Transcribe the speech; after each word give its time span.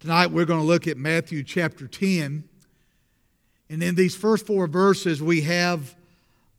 Tonight 0.00 0.30
we're 0.30 0.44
going 0.44 0.60
to 0.60 0.66
look 0.66 0.86
at 0.86 0.96
Matthew 0.96 1.42
chapter 1.42 1.88
10. 1.88 2.44
And 3.68 3.82
in 3.82 3.96
these 3.96 4.14
first 4.14 4.46
four 4.46 4.68
verses, 4.68 5.20
we 5.20 5.40
have 5.40 5.96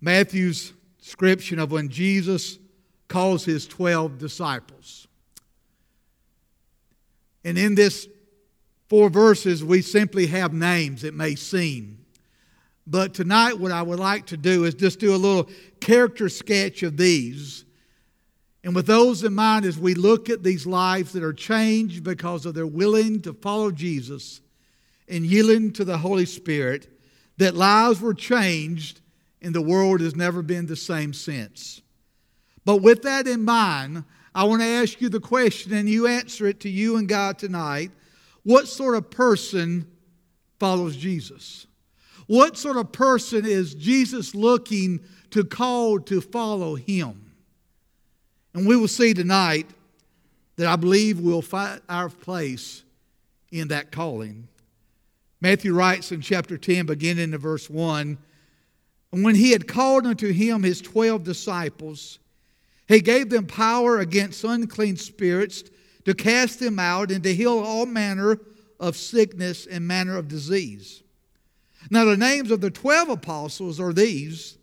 Matthew's 0.02 0.74
description 1.02 1.58
of 1.58 1.72
when 1.72 1.88
Jesus 1.88 2.60
calls 3.08 3.46
his 3.46 3.66
12 3.66 4.18
disciples. 4.18 5.08
And 7.46 7.58
in 7.58 7.76
this 7.76 8.10
four 8.90 9.10
verses, 9.10 9.64
we 9.64 9.82
simply 9.84 10.28
have 10.28 10.52
names, 10.52 11.06
it 11.06 11.14
may 11.14 11.36
seem. 11.36 12.04
But 12.86 13.14
tonight, 13.14 13.58
what 13.58 13.72
I 13.72 13.84
would 13.84 14.00
like 14.00 14.26
to 14.28 14.38
do 14.38 14.66
is 14.66 14.74
just 14.74 15.00
do 15.00 15.16
a 15.16 15.18
little 15.18 15.50
character 15.80 16.28
sketch 16.28 16.84
of 16.84 16.98
these 16.98 17.64
and 18.64 18.76
with 18.76 18.88
those 18.88 19.24
in 19.24 19.34
mind, 19.34 19.66
as 19.66 19.80
we 19.80 19.94
look 19.94 20.30
at 20.30 20.44
these 20.44 20.68
lives 20.68 21.14
that 21.14 21.24
are 21.24 21.34
changed 21.34 22.04
because 22.04 22.46
of 22.46 22.56
their 22.56 22.68
willing 22.68 23.22
to 23.22 23.34
follow 23.34 23.72
Jesus 23.72 24.42
and 25.08 25.26
yielding 25.26 25.72
to 25.74 25.86
the 25.86 25.98
Holy 25.98 26.26
Spirit, 26.26 26.88
that 27.38 27.56
lives 27.56 28.02
were 28.02 28.14
changed 28.14 29.00
and 29.42 29.56
the 29.56 29.62
world 29.62 30.02
has 30.02 30.16
never 30.16 30.42
been 30.42 30.66
the 30.66 30.76
same 30.76 31.14
since. 31.14 31.82
But 32.66 32.82
with 32.82 33.04
that 33.04 33.28
in 33.28 33.46
mind, 33.46 34.04
I 34.36 34.44
want 34.44 34.62
to 34.62 34.68
ask 34.68 35.00
you 35.00 35.10
the 35.10 35.22
question, 35.22 35.74
and 35.74 35.90
you 35.90 36.06
answer 36.06 36.46
it 36.46 36.60
to 36.62 36.70
you 36.70 36.98
and 36.98 37.08
God 37.08 37.40
tonight. 37.40 37.92
What 38.44 38.68
sort 38.68 38.96
of 38.96 39.10
person 39.10 39.90
follows 40.60 40.98
Jesus? 40.98 41.66
What 42.28 42.58
sort 42.58 42.78
of 42.78 42.92
person 42.92 43.46
is 43.46 43.74
Jesus 43.74 44.36
looking 44.36 45.00
to 45.32 45.46
call 45.46 46.00
to 46.02 46.20
follow 46.20 46.76
him? 46.76 47.29
And 48.54 48.66
we 48.66 48.76
will 48.76 48.88
see 48.88 49.14
tonight 49.14 49.68
that 50.56 50.68
I 50.68 50.76
believe 50.76 51.20
we'll 51.20 51.42
find 51.42 51.82
our 51.88 52.10
place 52.10 52.84
in 53.52 53.70
that 53.70 53.92
calling. 53.92 54.48
Matthew 55.42 55.74
writes 55.74 56.12
in 56.12 56.22
chapter 56.22 56.58
10, 56.58 56.86
beginning 56.86 57.34
in 57.34 57.38
verse 57.38 57.70
1 57.70 58.18
And 59.14 59.24
when 59.24 59.36
he 59.36 59.52
had 59.52 59.68
called 59.68 60.06
unto 60.06 60.32
him 60.34 60.64
his 60.64 60.82
twelve 60.82 61.24
disciples, 61.24 62.20
he 62.88 63.00
gave 63.00 63.30
them 63.30 63.46
power 63.46 64.00
against 64.00 64.44
unclean 64.44 64.98
spirits 64.98 65.64
to 66.06 66.14
cast 66.14 66.60
them 66.60 66.80
out 66.80 67.12
and 67.12 67.24
to 67.24 67.34
heal 67.34 67.60
all 67.60 67.86
manner 67.86 68.40
of 68.80 68.98
sickness 68.98 69.68
and 69.68 69.88
manner 69.88 70.18
of 70.18 70.28
disease. 70.28 71.04
Now, 71.90 72.06
the 72.06 72.18
names 72.18 72.52
of 72.52 72.62
the 72.62 72.72
twelve 72.72 73.10
apostles 73.10 73.80
are 73.80 73.94
these 73.94 74.58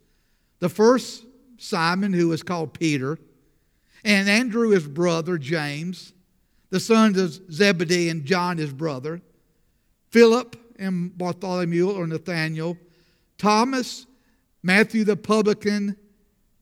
the 0.58 0.68
first, 0.68 1.24
Simon, 1.58 2.12
who 2.12 2.32
is 2.32 2.42
called 2.42 2.74
Peter 2.74 3.18
and 4.06 4.28
Andrew 4.30 4.70
his 4.70 4.86
brother, 4.86 5.36
James, 5.36 6.12
the 6.70 6.78
sons 6.78 7.18
of 7.18 7.52
Zebedee, 7.52 8.08
and 8.08 8.24
John 8.24 8.56
his 8.56 8.72
brother, 8.72 9.20
Philip 10.10 10.56
and 10.78 11.16
Bartholomew 11.18 11.90
or 11.90 12.06
Nathaniel, 12.06 12.78
Thomas, 13.36 14.06
Matthew 14.62 15.02
the 15.02 15.16
publican, 15.16 15.96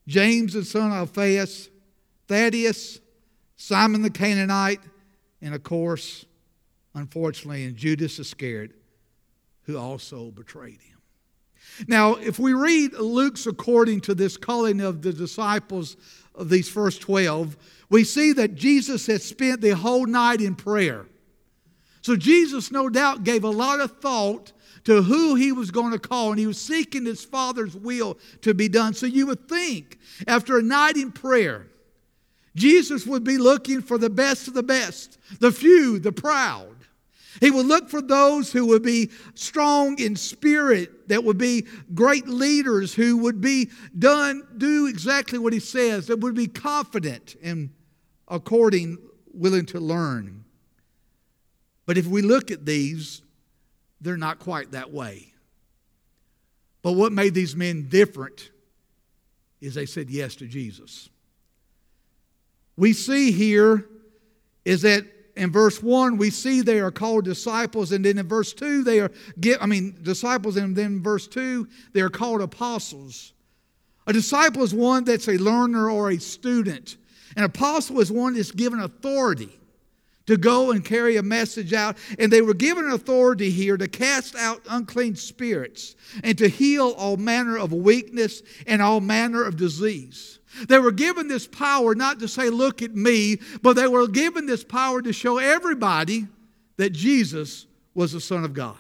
James 0.09 0.55
the 0.55 0.65
son 0.65 0.91
of 0.91 0.97
Alphaeus, 0.97 1.69
Thaddeus, 2.29 3.01
Simon 3.57 4.01
the 4.01 4.11
Canaanite, 4.11 4.81
and 5.43 5.55
of 5.55 5.63
course, 5.63 6.25
unfortunately, 6.95 7.65
and 7.65 7.77
Judas 7.77 8.19
Iscariot, 8.19 8.73
who 9.65 9.77
also 9.77 10.31
betrayed 10.31 10.81
him. 10.81 10.95
Now, 11.89 12.15
if 12.15 12.39
we 12.39 12.55
read 12.55 12.95
Luke's 12.95 13.47
according 13.47 14.01
to 14.03 14.15
this 14.15 14.37
calling 14.39 14.81
of 14.81 15.03
the 15.03 15.13
disciples 15.13 15.97
of 16.35 16.49
these 16.49 16.69
first 16.69 17.01
12, 17.03 17.57
we 17.91 18.05
see 18.05 18.33
that 18.33 18.55
Jesus 18.55 19.07
had 19.07 19.23
spent 19.23 19.61
the 19.61 19.75
whole 19.75 20.07
night 20.07 20.41
in 20.41 20.55
prayer. 20.55 21.07
So 22.03 22.17
Jesus, 22.17 22.71
no 22.71 22.89
doubt, 22.89 23.25
gave 23.25 23.45
a 23.45 23.51
lot 23.51 23.81
of 23.81 23.99
thought 24.01 24.53
to 24.85 25.03
who 25.03 25.35
he 25.35 25.53
was 25.53 25.71
going 25.71 25.93
to 25.93 25.99
call, 25.99 26.31
and 26.31 26.39
he 26.39 26.47
was 26.47 26.61
seeking 26.61 27.07
his 27.07 27.25
Father's 27.25 27.75
will 27.75 28.19
to 28.43 28.53
be 28.53 28.69
done. 28.69 28.95
So 28.95 29.07
you 29.07 29.27
would 29.27 29.49
think, 29.49 29.99
after 30.27 30.59
a 30.59 30.63
night 30.63 30.97
in 30.97 31.13
prayer, 31.13 31.67
Jesus 32.55 33.07
would 33.07 33.25
be 33.25 33.39
looking 33.39 33.81
for 33.81 33.99
the 33.99 34.11
best 34.11 34.47
of 34.49 34.55
the 34.55 34.63
best, 34.63 35.19
the 35.41 35.51
few, 35.51 35.99
the 35.99 36.13
proud. 36.13 36.77
He 37.41 37.51
would 37.51 37.67
look 37.67 37.89
for 37.89 38.01
those 38.01 38.53
who 38.53 38.67
would 38.67 38.83
be 38.83 39.11
strong 39.35 39.99
in 39.99 40.17
spirit, 40.17 41.09
that 41.09 41.25
would 41.25 41.39
be 41.39 41.67
great 41.95 42.29
leaders, 42.29 42.95
who 42.95 43.17
would 43.19 43.41
be 43.41 43.71
done, 43.99 44.47
do 44.57 44.87
exactly 44.87 45.39
what 45.39 45.53
he 45.53 45.61
says, 45.61 46.07
that 46.07 46.21
would 46.21 46.35
be 46.35 46.47
confident 46.47 47.37
and 47.43 47.71
according, 48.29 48.99
willing 49.33 49.67
to 49.67 49.81
learn. 49.81 50.45
But 51.87 51.99
if 51.99 52.07
we 52.07 52.23
look 52.23 52.51
at 52.51 52.65
these, 52.65 53.23
they're 54.01 54.17
not 54.17 54.39
quite 54.39 54.73
that 54.73 54.93
way. 54.93 55.33
But 56.83 56.93
what 56.93 57.13
made 57.13 57.35
these 57.35 57.57
men 57.57 57.89
different 57.89 58.51
is 59.61 59.75
they 59.75 59.87
said 59.87 60.11
yes 60.11 60.35
to 60.37 60.47
Jesus. 60.47 61.09
We 62.77 62.93
see 62.93 63.33
here 63.33 63.87
is 64.65 64.83
that 64.83 65.07
in 65.37 65.51
verse 65.51 65.83
1, 65.83 66.17
we 66.17 66.31
see 66.31 66.61
they 66.61 66.81
are 66.81 66.91
called 66.91 67.25
disciples, 67.25 67.93
and 67.93 68.05
then 68.05 68.19
in 68.19 68.29
verse 68.29 68.53
2, 68.53 68.85
they 68.85 69.01
are, 69.01 69.11
I 69.61 69.67
mean, 69.67 69.99
disciples, 70.03 70.57
and 70.57 70.77
then 70.77 70.87
in 70.87 71.03
verse 71.03 71.27
2, 71.27 71.69
they 71.93 72.01
are 72.01 72.11
called 72.11 72.41
apostles. 72.41 73.33
A 74.07 74.13
disciple 74.13 74.63
is 74.63 74.75
one 74.75 75.05
that's 75.05 75.29
a 75.29 75.39
learner 75.39 75.91
or 75.91 76.11
a 76.11 76.19
student. 76.19 76.97
An 77.37 77.45
apostle 77.45 78.01
is 78.01 78.13
one 78.13 78.35
that's 78.35 78.53
given 78.53 78.81
authority 78.81 79.51
to 80.27 80.37
go 80.37 80.71
and 80.71 80.85
carry 80.85 81.17
a 81.17 81.23
message 81.23 81.73
out. 81.73 81.97
And 82.19 82.33
they 82.33 82.41
were 82.41 82.55
given 82.55 82.91
authority 82.91 83.51
here 83.51 83.77
to 83.77 83.89
cast 83.89 84.37
out 84.37 84.63
unclean 84.69 85.17
spirits 85.17 85.97
and 86.23 86.37
to 86.39 86.49
heal 86.49 86.95
all 86.97 87.17
manner 87.17 87.59
of 87.59 87.73
weakness 87.73 88.43
and 88.67 88.81
all 88.81 89.01
manner 89.01 89.45
of 89.45 89.57
disease. 89.57 90.39
They 90.69 90.79
were 90.79 90.93
given 90.93 91.29
this 91.29 91.47
power 91.47 91.95
not 91.95 92.21
to 92.21 92.29
say, 92.29 92.51
Look 92.51 92.83
at 92.83 92.95
me, 92.95 93.39
but 93.63 93.75
they 93.75 93.89
were 93.89 94.09
given 94.09 94.47
this 94.47 94.65
power 94.65 95.03
to 95.03 95.13
show 95.13 95.39
everybody 95.39 96.27
that 96.77 96.91
Jesus 96.91 97.67
was 97.95 98.13
the 98.13 98.21
Son 98.21 98.45
of 98.45 98.55
God. 98.55 98.77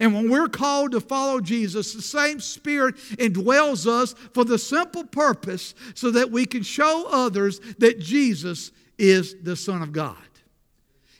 And 0.00 0.14
when 0.14 0.30
we're 0.30 0.48
called 0.48 0.92
to 0.92 1.00
follow 1.00 1.40
Jesus, 1.40 1.94
the 1.94 2.02
same 2.02 2.40
Spirit 2.40 2.96
indwells 3.16 3.86
us 3.86 4.14
for 4.34 4.44
the 4.44 4.58
simple 4.58 5.04
purpose 5.04 5.74
so 5.94 6.10
that 6.10 6.30
we 6.30 6.44
can 6.44 6.62
show 6.62 7.06
others 7.10 7.60
that 7.78 7.98
Jesus 7.98 8.72
is 8.98 9.36
the 9.42 9.56
Son 9.56 9.82
of 9.82 9.92
God. 9.92 10.16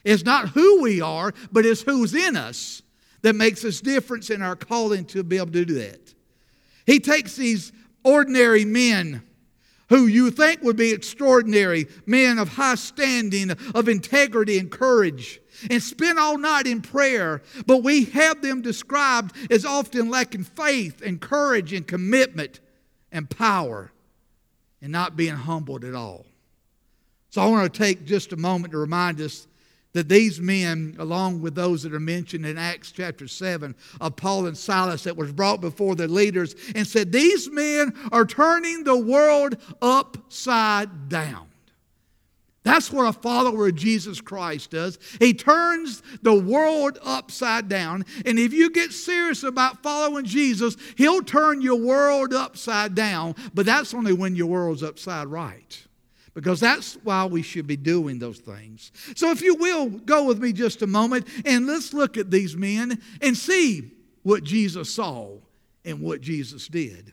It's 0.03 0.23
not 0.23 0.49
who 0.49 0.81
we 0.81 1.01
are, 1.01 1.33
but 1.51 1.65
it's 1.65 1.81
who's 1.81 2.13
in 2.13 2.37
us 2.37 2.81
that 3.23 3.35
makes 3.35 3.65
us 3.65 3.81
difference 3.81 4.29
in 4.29 4.41
our 4.41 4.55
calling 4.55 5.05
to 5.05 5.23
be 5.23 5.37
able 5.37 5.51
to 5.51 5.65
do 5.65 5.73
that. 5.75 6.13
He 6.85 6.99
takes 6.99 7.35
these 7.35 7.71
ordinary 8.03 8.63
men 8.63 9.23
who 9.89 10.07
you 10.07 10.31
think 10.31 10.61
would 10.61 10.75
be 10.75 10.91
extraordinary, 10.91 11.87
men 12.05 12.39
of 12.39 12.49
high 12.49 12.75
standing, 12.75 13.51
of 13.73 13.87
integrity 13.87 14.59
and 14.59 14.69
courage, 14.69 15.39
and 15.69 15.81
spend 15.81 16.19
all 16.19 16.37
night 16.37 16.67
in 16.67 16.81
prayer, 16.81 17.41
but 17.65 17.83
we 17.83 18.05
have 18.05 18.41
them 18.41 18.61
described 18.61 19.35
as 19.51 19.65
often 19.65 20.09
lacking 20.09 20.43
faith 20.43 21.01
and 21.01 21.21
courage 21.21 21.73
and 21.73 21.87
commitment 21.87 22.59
and 23.11 23.29
power 23.29 23.91
and 24.81 24.91
not 24.91 25.15
being 25.15 25.35
humbled 25.35 25.83
at 25.83 25.95
all. 25.95 26.25
So 27.29 27.41
I 27.41 27.47
want 27.47 27.73
to 27.73 27.77
take 27.77 28.05
just 28.05 28.33
a 28.33 28.37
moment 28.37 28.71
to 28.71 28.77
remind 28.77 29.19
us 29.21 29.46
that 29.97 30.09
these 30.09 30.39
men, 30.39 30.95
along 30.99 31.41
with 31.41 31.55
those 31.55 31.81
that 31.81 31.91
are 31.91 31.99
mentioned 31.99 32.45
in 32.45 32.55
Acts 32.55 32.91
chapter 32.91 33.27
7 33.27 33.73
of 33.99 34.15
Paul 34.15 34.45
and 34.45 34.55
Silas, 34.55 35.05
that 35.05 35.17
was 35.17 35.31
brought 35.31 35.59
before 35.59 35.95
the 35.95 36.07
leaders 36.07 36.53
and 36.75 36.85
said, 36.85 37.11
These 37.11 37.49
men 37.49 37.93
are 38.11 38.23
turning 38.23 38.83
the 38.83 38.95
world 38.95 39.57
upside 39.81 41.09
down. 41.09 41.47
That's 42.61 42.91
what 42.91 43.07
a 43.07 43.13
follower 43.19 43.69
of 43.69 43.75
Jesus 43.75 44.21
Christ 44.21 44.69
does. 44.69 44.99
He 45.17 45.33
turns 45.33 46.03
the 46.21 46.35
world 46.35 46.99
upside 47.03 47.67
down. 47.67 48.05
And 48.23 48.37
if 48.37 48.53
you 48.53 48.69
get 48.69 48.91
serious 48.91 49.41
about 49.41 49.81
following 49.81 50.25
Jesus, 50.25 50.77
He'll 50.95 51.23
turn 51.23 51.61
your 51.61 51.79
world 51.79 52.35
upside 52.35 52.93
down, 52.93 53.33
but 53.55 53.65
that's 53.65 53.95
only 53.95 54.13
when 54.13 54.35
your 54.35 54.47
world's 54.47 54.83
upside 54.83 55.25
right 55.25 55.86
because 56.37 56.59
that's 56.59 56.93
why 57.03 57.25
we 57.25 57.41
should 57.41 57.65
be 57.65 57.75
doing 57.75 58.19
those 58.19 58.37
things. 58.37 58.91
So, 59.15 59.31
if 59.31 59.41
you 59.41 59.55
will, 59.55 59.89
go 59.89 60.25
with 60.25 60.37
me 60.37 60.53
just 60.53 60.83
a 60.83 60.87
moment 60.87 61.27
and 61.43 61.65
let's 61.65 61.95
look 61.95 62.15
at 62.15 62.29
these 62.29 62.55
men 62.55 63.01
and 63.23 63.35
see 63.35 63.89
what 64.21 64.43
Jesus 64.43 64.93
saw 64.93 65.31
and 65.83 65.99
what 65.99 66.21
Jesus 66.21 66.67
did. 66.67 67.11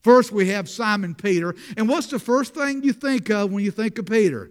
First, 0.00 0.32
we 0.32 0.48
have 0.48 0.68
Simon 0.68 1.14
Peter. 1.14 1.54
And 1.76 1.88
what's 1.88 2.08
the 2.08 2.18
first 2.18 2.54
thing 2.54 2.82
you 2.82 2.92
think 2.92 3.30
of 3.30 3.52
when 3.52 3.62
you 3.62 3.70
think 3.70 4.00
of 4.00 4.06
Peter? 4.06 4.50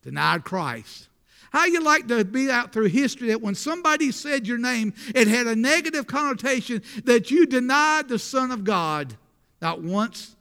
Denied 0.00 0.42
Christ. 0.44 1.08
How 1.52 1.66
you 1.66 1.82
like 1.82 2.08
to 2.08 2.24
be 2.24 2.50
out 2.50 2.72
through 2.72 2.86
history 2.86 3.28
that 3.28 3.42
when 3.42 3.54
somebody 3.54 4.12
said 4.12 4.46
your 4.46 4.56
name, 4.56 4.94
it 5.14 5.28
had 5.28 5.46
a 5.46 5.54
negative 5.54 6.06
connotation 6.06 6.82
that 7.04 7.30
you 7.30 7.44
denied 7.44 8.08
the 8.08 8.18
Son 8.18 8.50
of 8.50 8.64
God, 8.64 9.14
not 9.60 9.82
once, 9.82 10.34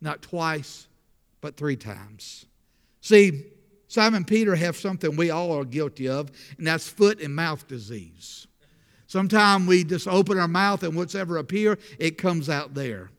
not 0.00 0.20
twice, 0.20 0.88
but 1.40 1.56
three 1.56 1.76
times. 1.76 2.46
See, 3.00 3.44
Simon 3.88 4.24
Peter 4.24 4.54
have 4.54 4.76
something 4.76 5.16
we 5.16 5.30
all 5.30 5.52
are 5.52 5.64
guilty 5.64 6.08
of, 6.08 6.30
and 6.58 6.66
that's 6.66 6.88
foot 6.88 7.20
and 7.20 7.34
mouth 7.34 7.66
disease. 7.66 8.46
Sometimes 9.06 9.66
we 9.66 9.82
just 9.82 10.06
open 10.06 10.38
our 10.38 10.46
mouth 10.46 10.84
and 10.84 10.94
whatever 10.94 11.38
appear, 11.38 11.78
it 11.98 12.16
comes 12.16 12.48
out 12.48 12.74
there. 12.74 13.10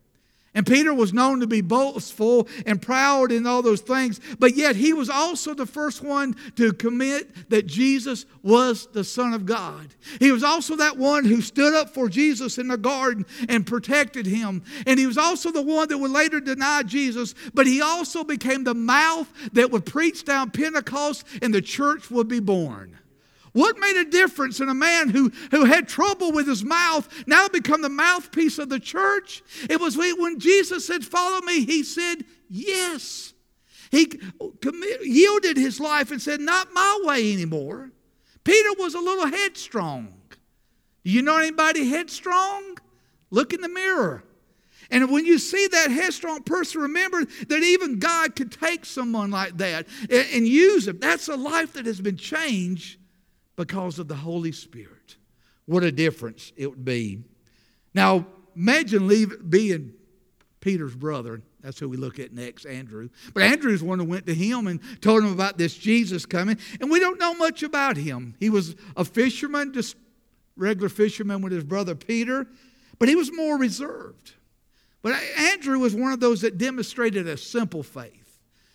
And 0.54 0.68
Peter 0.68 0.94
was 0.94 1.14
known 1.14 1.40
to 1.40 1.48
be 1.48 1.62
boastful 1.62 2.48
and 2.66 2.82
proud 2.82 3.32
and 3.32 3.48
all 3.48 3.62
those 3.62 3.80
things, 3.80 4.20
but 4.38 4.56
yet 4.56 4.76
he 4.76 4.92
was 4.92 5.10
also 5.10 5.54
the 5.54 5.66
first 5.66 6.04
one 6.04 6.36
to 6.58 6.74
commit 6.74 7.50
that 7.50 7.68
Jesus 7.68 8.26
was 8.44 8.88
the 8.88 9.06
Son 9.06 9.34
of 9.34 9.46
God. 9.46 9.96
He 10.20 10.32
was 10.32 10.44
also 10.44 10.76
that 10.76 10.98
one 10.98 11.24
who 11.24 11.42
stood 11.42 11.74
up 11.74 11.94
for 11.94 12.10
Jesus 12.10 12.58
in 12.58 12.68
the 12.68 12.78
garden 12.78 13.26
and 13.48 13.66
protected 13.66 14.26
him. 14.26 14.64
And 14.86 15.00
he 15.00 15.08
was 15.08 15.18
also 15.18 15.52
the 15.52 15.62
one 15.62 15.88
that 15.88 15.98
would 15.98 16.12
later 16.12 16.42
deny 16.42 16.84
Jesus, 16.84 17.34
but 17.54 17.66
he 17.66 17.82
also 17.82 18.26
became 18.26 18.66
the 18.66 18.74
mouth 18.74 19.32
that 19.54 19.72
would 19.72 19.86
preach 19.86 20.26
down 20.26 20.52
Pentecost 20.52 21.26
and 21.42 21.54
the 21.54 21.62
church 21.62 22.12
would 22.12 22.28
be 22.28 22.42
born. 22.42 22.98
What 23.54 23.78
made 23.80 23.98
a 23.98 24.10
difference 24.10 24.62
in 24.62 24.70
a 24.70 24.74
man 24.74 25.10
who, 25.10 25.30
who 25.52 25.66
had 25.66 25.88
trouble 25.88 26.32
with 26.32 26.48
his 26.48 26.64
mouth 26.64 27.08
now 27.28 27.50
become 27.50 27.82
the 27.82 27.90
mouthpiece 27.90 28.58
of 28.60 28.70
the 28.70 28.80
church? 28.80 29.44
It 29.70 29.80
was 29.80 29.98
when 29.98 30.40
Jesus 30.40 30.88
said, 30.88 31.04
Follow 31.04 31.42
me, 31.42 31.66
he 31.66 31.84
said, 31.84 32.24
Yes. 32.50 33.34
He 33.92 34.22
yielded 35.04 35.58
his 35.58 35.82
life 35.82 36.12
and 36.12 36.22
said, 36.22 36.40
Not 36.40 36.74
my 36.74 37.02
way 37.04 37.34
anymore. 37.34 37.92
Peter 38.44 38.70
was 38.80 38.96
a 38.96 39.00
little 39.00 39.28
headstrong. 39.28 40.14
Do 41.04 41.12
you 41.12 41.22
know 41.22 41.38
anybody 41.38 41.90
headstrong? 41.90 42.78
Look 43.32 43.54
in 43.54 43.62
the 43.62 43.70
mirror. 43.70 44.24
And 44.90 45.10
when 45.10 45.26
you 45.26 45.40
see 45.40 45.68
that 45.68 45.92
headstrong 45.92 46.44
person, 46.44 46.82
remember 46.82 47.24
that 47.26 47.64
even 47.64 48.00
God 48.00 48.36
could 48.36 48.52
take 48.52 48.86
someone 48.86 49.32
like 49.32 49.58
that 49.58 49.88
and, 50.10 50.28
and 50.34 50.48
use 50.48 50.88
him. 50.88 51.00
That's 51.00 51.28
a 51.28 51.36
life 51.36 51.74
that 51.74 51.86
has 51.86 52.00
been 52.00 52.18
changed 52.18 52.98
because 53.56 54.00
of 54.00 54.08
the 54.08 54.16
Holy 54.16 54.52
Spirit. 54.52 55.18
What 55.66 55.84
a 55.84 55.92
difference 55.92 56.52
it 56.56 56.68
would 56.68 56.86
be. 56.86 57.24
Now, 57.94 58.26
imagine 58.56 59.08
leave, 59.08 59.50
being 59.50 59.94
Peter's 60.60 60.96
brother. 60.96 61.42
That's 61.62 61.80
who 61.80 61.90
we 61.90 61.98
look 61.98 62.20
at 62.20 62.34
next, 62.34 62.66
Andrew. 62.66 63.10
But 63.34 63.44
Andrew's 63.44 63.84
one 63.84 64.00
who 64.00 64.06
went 64.06 64.26
to 64.28 64.34
him 64.34 64.68
and 64.68 64.80
told 65.02 65.24
him 65.24 65.32
about 65.32 65.58
this 65.58 65.76
Jesus 65.76 66.26
coming. 66.26 66.58
And 66.80 66.90
we 66.90 67.00
don't 67.00 67.20
know 67.20 67.34
much 67.34 67.64
about 67.64 67.98
him. 67.98 68.36
He 68.40 68.50
was 68.50 68.76
a 68.96 69.06
fisherman, 69.06 69.74
just 69.74 69.96
regular 70.56 70.90
fisherman 70.90 71.42
with 71.42 71.52
his 71.52 71.64
brother 71.64 71.96
Peter, 71.96 72.48
but 73.00 73.10
he 73.10 73.16
was 73.16 73.32
more 73.32 73.58
reserved. 73.58 74.34
But 75.02 75.20
Andrew 75.38 75.80
was 75.80 75.96
one 75.96 76.12
of 76.12 76.20
those 76.20 76.42
that 76.42 76.58
demonstrated 76.58 77.28
a 77.28 77.38
simple 77.38 77.84
faith. 77.84 78.21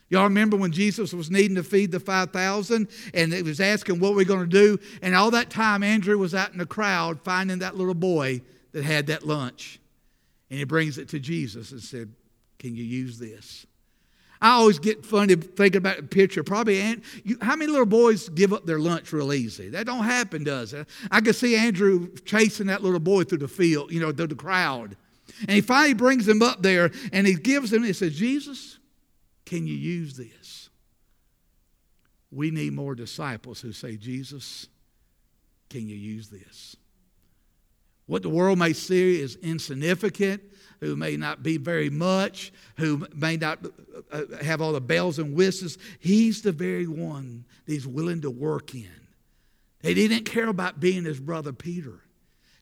Y'all 0.08 0.24
remember 0.24 0.56
when 0.56 0.70
Jesus 0.70 1.12
was 1.12 1.30
needing 1.30 1.56
to 1.56 1.64
feed 1.64 1.90
the 1.90 1.98
5,000 1.98 2.88
and 3.12 3.32
he 3.32 3.42
was 3.42 3.60
asking 3.60 3.98
what 3.98 4.12
we're 4.12 4.18
we 4.18 4.24
going 4.24 4.40
to 4.40 4.46
do? 4.46 4.78
And 5.02 5.14
all 5.14 5.32
that 5.32 5.50
time, 5.50 5.82
Andrew 5.82 6.16
was 6.16 6.34
out 6.34 6.52
in 6.52 6.58
the 6.58 6.66
crowd 6.66 7.20
finding 7.22 7.58
that 7.58 7.76
little 7.76 7.94
boy 7.94 8.40
that 8.72 8.84
had 8.84 9.08
that 9.08 9.26
lunch. 9.26 9.80
And 10.48 10.58
he 10.58 10.64
brings 10.64 10.98
it 10.98 11.08
to 11.08 11.18
Jesus 11.18 11.72
and 11.72 11.80
said, 11.80 12.12
Can 12.58 12.76
you 12.76 12.84
use 12.84 13.18
this? 13.18 13.66
I 14.40 14.50
always 14.50 14.78
get 14.78 15.04
funny 15.04 15.34
thinking 15.34 15.78
about 15.78 15.96
the 15.96 16.02
picture. 16.02 16.44
Probably, 16.44 17.00
you, 17.24 17.38
how 17.40 17.56
many 17.56 17.70
little 17.70 17.86
boys 17.86 18.28
give 18.28 18.52
up 18.52 18.66
their 18.66 18.78
lunch 18.78 19.12
real 19.12 19.32
easy? 19.32 19.70
That 19.70 19.86
don't 19.86 20.04
happen, 20.04 20.44
does 20.44 20.72
it? 20.72 20.86
I 21.10 21.20
can 21.20 21.32
see 21.32 21.56
Andrew 21.56 22.14
chasing 22.18 22.66
that 22.66 22.82
little 22.82 23.00
boy 23.00 23.24
through 23.24 23.38
the 23.38 23.48
field, 23.48 23.90
you 23.90 23.98
know, 23.98 24.12
through 24.12 24.28
the 24.28 24.34
crowd. 24.34 24.96
And 25.40 25.50
he 25.50 25.62
finally 25.62 25.94
brings 25.94 26.28
him 26.28 26.42
up 26.42 26.62
there 26.62 26.90
and 27.12 27.26
he 27.26 27.34
gives 27.34 27.72
him, 27.72 27.82
he 27.82 27.92
says, 27.92 28.16
Jesus, 28.16 28.75
can 29.46 29.66
you 29.66 29.74
use 29.74 30.16
this? 30.16 30.68
We 32.30 32.50
need 32.50 32.72
more 32.72 32.94
disciples 32.94 33.60
who 33.60 33.72
say, 33.72 33.96
Jesus, 33.96 34.66
can 35.70 35.88
you 35.88 35.96
use 35.96 36.28
this? 36.28 36.76
What 38.06 38.22
the 38.22 38.28
world 38.28 38.58
may 38.58 38.72
see 38.72 39.20
is 39.20 39.36
insignificant, 39.36 40.42
who 40.80 40.94
may 40.94 41.16
not 41.16 41.42
be 41.42 41.56
very 41.56 41.90
much, 41.90 42.52
who 42.76 43.06
may 43.14 43.36
not 43.36 43.64
uh, 44.12 44.16
uh, 44.16 44.44
have 44.44 44.60
all 44.60 44.72
the 44.72 44.80
bells 44.80 45.18
and 45.18 45.34
whistles, 45.34 45.78
he's 45.98 46.42
the 46.42 46.52
very 46.52 46.86
one 46.86 47.44
that 47.64 47.72
he's 47.72 47.86
willing 47.86 48.20
to 48.20 48.30
work 48.30 48.74
in. 48.74 48.90
He 49.82 49.94
didn't 49.94 50.24
care 50.24 50.48
about 50.48 50.80
being 50.80 51.04
his 51.04 51.18
brother 51.18 51.52
Peter. 51.52 52.00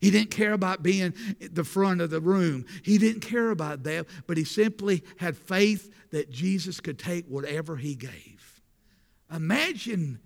He 0.05 0.11
didn't 0.11 0.33
care 0.33 0.53
about 0.53 0.83
being 0.83 1.15
at 1.41 1.55
the 1.55 1.65
front 1.65 2.03
of 2.03 2.11
the 2.11 2.21
room. 2.21 2.67
He 2.83 2.99
didn't 2.99 3.23
care 3.23 3.51
about 3.51 3.85
that, 3.85 4.05
but 4.27 4.37
he 4.37 4.45
simply 4.45 5.03
had 5.17 5.35
faith 5.35 5.91
that 6.11 6.31
Jesus 6.31 6.79
could 6.79 6.99
take 6.99 7.25
whatever 7.27 7.75
he 7.75 7.95
gave. 7.95 8.61
Imagine 9.35 10.19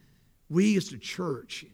we 0.51 0.77
as 0.77 0.89
the 0.89 0.99
church, 0.99 1.65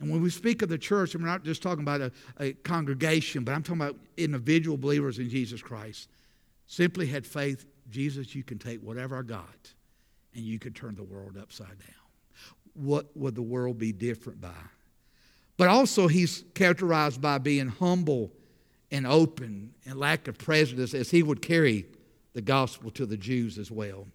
and 0.00 0.10
when 0.10 0.20
we 0.20 0.28
speak 0.28 0.60
of 0.60 0.68
the 0.68 0.76
church, 0.76 1.14
and 1.14 1.24
we're 1.24 1.30
not 1.30 1.44
just 1.44 1.62
talking 1.62 1.80
about 1.80 2.02
a, 2.02 2.12
a 2.38 2.52
congregation, 2.52 3.42
but 3.42 3.52
I'm 3.52 3.62
talking 3.62 3.80
about 3.80 3.96
individual 4.18 4.76
believers 4.76 5.18
in 5.18 5.30
Jesus 5.30 5.62
Christ, 5.62 6.10
simply 6.66 7.06
had 7.06 7.26
faith 7.26 7.64
Jesus, 7.88 8.34
you 8.34 8.42
can 8.42 8.58
take 8.58 8.80
whatever 8.80 9.18
I 9.18 9.22
got 9.22 9.72
and 10.34 10.44
you 10.44 10.58
could 10.58 10.76
turn 10.76 10.94
the 10.94 11.04
world 11.04 11.38
upside 11.40 11.68
down. 11.68 12.04
What 12.74 13.16
would 13.16 13.34
the 13.34 13.40
world 13.40 13.78
be 13.78 13.92
different 13.92 14.42
by? 14.42 14.50
But 15.56 15.68
also, 15.68 16.08
he's 16.08 16.44
characterized 16.54 17.20
by 17.20 17.38
being 17.38 17.68
humble 17.68 18.32
and 18.90 19.06
open 19.06 19.72
and 19.86 19.98
lack 19.98 20.28
of 20.28 20.38
prejudice 20.38 20.94
as 20.94 21.10
he 21.10 21.22
would 21.22 21.42
carry 21.42 21.86
the 22.32 22.42
gospel 22.42 22.90
to 22.92 23.06
the 23.06 23.16
Jews 23.16 23.58
as 23.58 23.70
well. 23.70 24.06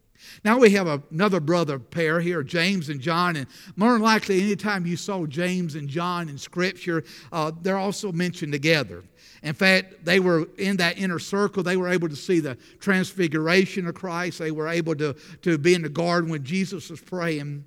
Now 0.43 0.57
we 0.57 0.71
have 0.71 1.03
another 1.11 1.39
brother 1.39 1.79
pair 1.79 2.19
here, 2.19 2.43
James 2.43 2.89
and 2.89 2.99
John, 2.99 3.37
and 3.37 3.47
more 3.75 3.93
than 3.93 4.01
likely, 4.01 4.41
anytime 4.41 4.85
you 4.85 4.97
saw 4.97 5.25
James 5.25 5.75
and 5.75 5.87
John 5.87 6.27
in 6.27 6.37
Scripture, 6.37 7.03
uh, 7.31 7.51
they're 7.61 7.77
also 7.77 8.11
mentioned 8.11 8.51
together. 8.51 9.03
In 9.43 9.53
fact, 9.53 10.03
they 10.03 10.19
were 10.19 10.49
in 10.57 10.75
that 10.77 10.97
inner 10.97 11.19
circle. 11.19 11.63
They 11.63 11.77
were 11.77 11.87
able 11.87 12.09
to 12.09 12.15
see 12.15 12.41
the 12.41 12.57
transfiguration 12.79 13.87
of 13.87 13.95
Christ. 13.95 14.39
They 14.39 14.51
were 14.51 14.67
able 14.67 14.95
to, 14.95 15.13
to 15.43 15.57
be 15.57 15.73
in 15.73 15.81
the 15.81 15.89
garden 15.89 16.29
when 16.29 16.43
Jesus 16.43 16.89
was 16.89 16.99
praying. 16.99 17.63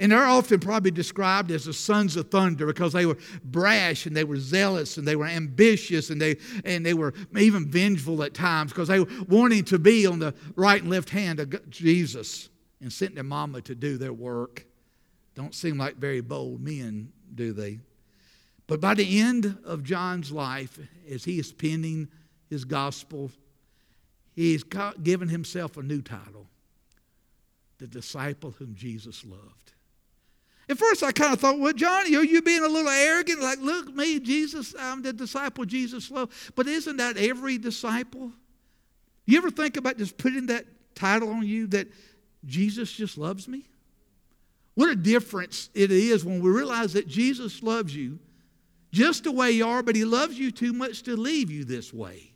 And 0.00 0.10
they're 0.10 0.24
often 0.24 0.60
probably 0.60 0.90
described 0.90 1.50
as 1.50 1.66
the 1.66 1.74
sons 1.74 2.16
of 2.16 2.30
thunder 2.30 2.64
because 2.64 2.94
they 2.94 3.04
were 3.04 3.18
brash 3.44 4.06
and 4.06 4.16
they 4.16 4.24
were 4.24 4.38
zealous 4.38 4.96
and 4.96 5.06
they 5.06 5.14
were 5.14 5.26
ambitious 5.26 6.08
and 6.08 6.18
they, 6.18 6.38
and 6.64 6.84
they 6.84 6.94
were 6.94 7.12
even 7.36 7.70
vengeful 7.70 8.22
at 8.22 8.32
times 8.32 8.72
because 8.72 8.88
they 8.88 9.00
were 9.00 9.10
wanting 9.28 9.62
to 9.64 9.78
be 9.78 10.06
on 10.06 10.18
the 10.18 10.34
right 10.56 10.80
and 10.80 10.90
left 10.90 11.10
hand 11.10 11.38
of 11.38 11.70
Jesus 11.70 12.48
and 12.80 12.90
sent 12.90 13.14
their 13.14 13.24
mama 13.24 13.60
to 13.60 13.74
do 13.74 13.98
their 13.98 14.14
work. 14.14 14.64
Don't 15.34 15.54
seem 15.54 15.76
like 15.76 15.96
very 15.96 16.22
bold 16.22 16.62
men, 16.62 17.12
do 17.34 17.52
they? 17.52 17.78
But 18.66 18.80
by 18.80 18.94
the 18.94 19.20
end 19.20 19.58
of 19.64 19.84
John's 19.84 20.32
life, 20.32 20.78
as 21.10 21.24
he 21.24 21.38
is 21.38 21.52
penning 21.52 22.08
his 22.48 22.64
gospel, 22.64 23.30
he's 24.34 24.64
given 25.02 25.28
himself 25.28 25.76
a 25.76 25.82
new 25.82 26.00
title 26.00 26.46
the 27.76 27.86
disciple 27.86 28.50
whom 28.50 28.74
Jesus 28.74 29.24
loved. 29.24 29.69
At 30.70 30.78
first, 30.78 31.02
I 31.02 31.10
kind 31.10 31.32
of 31.32 31.40
thought, 31.40 31.58
well, 31.58 31.72
Johnny, 31.72 32.14
are 32.14 32.22
you 32.22 32.42
being 32.42 32.62
a 32.62 32.68
little 32.68 32.88
arrogant? 32.88 33.42
Like, 33.42 33.58
look, 33.58 33.92
me, 33.92 34.20
Jesus, 34.20 34.72
I'm 34.78 35.02
the 35.02 35.12
disciple 35.12 35.64
Jesus 35.64 36.12
loved. 36.12 36.32
But 36.54 36.68
isn't 36.68 36.96
that 36.98 37.16
every 37.16 37.58
disciple? 37.58 38.30
You 39.26 39.38
ever 39.38 39.50
think 39.50 39.76
about 39.76 39.98
just 39.98 40.16
putting 40.16 40.46
that 40.46 40.66
title 40.94 41.30
on 41.30 41.44
you 41.44 41.66
that 41.68 41.88
Jesus 42.44 42.92
just 42.92 43.18
loves 43.18 43.48
me? 43.48 43.66
What 44.74 44.90
a 44.90 44.94
difference 44.94 45.70
it 45.74 45.90
is 45.90 46.24
when 46.24 46.40
we 46.40 46.50
realize 46.50 46.92
that 46.92 47.08
Jesus 47.08 47.64
loves 47.64 47.94
you 47.94 48.20
just 48.92 49.24
the 49.24 49.32
way 49.32 49.50
you 49.50 49.66
are, 49.66 49.82
but 49.82 49.96
He 49.96 50.04
loves 50.04 50.38
you 50.38 50.52
too 50.52 50.72
much 50.72 51.02
to 51.02 51.16
leave 51.16 51.50
you 51.50 51.64
this 51.64 51.92
way. 51.92 52.30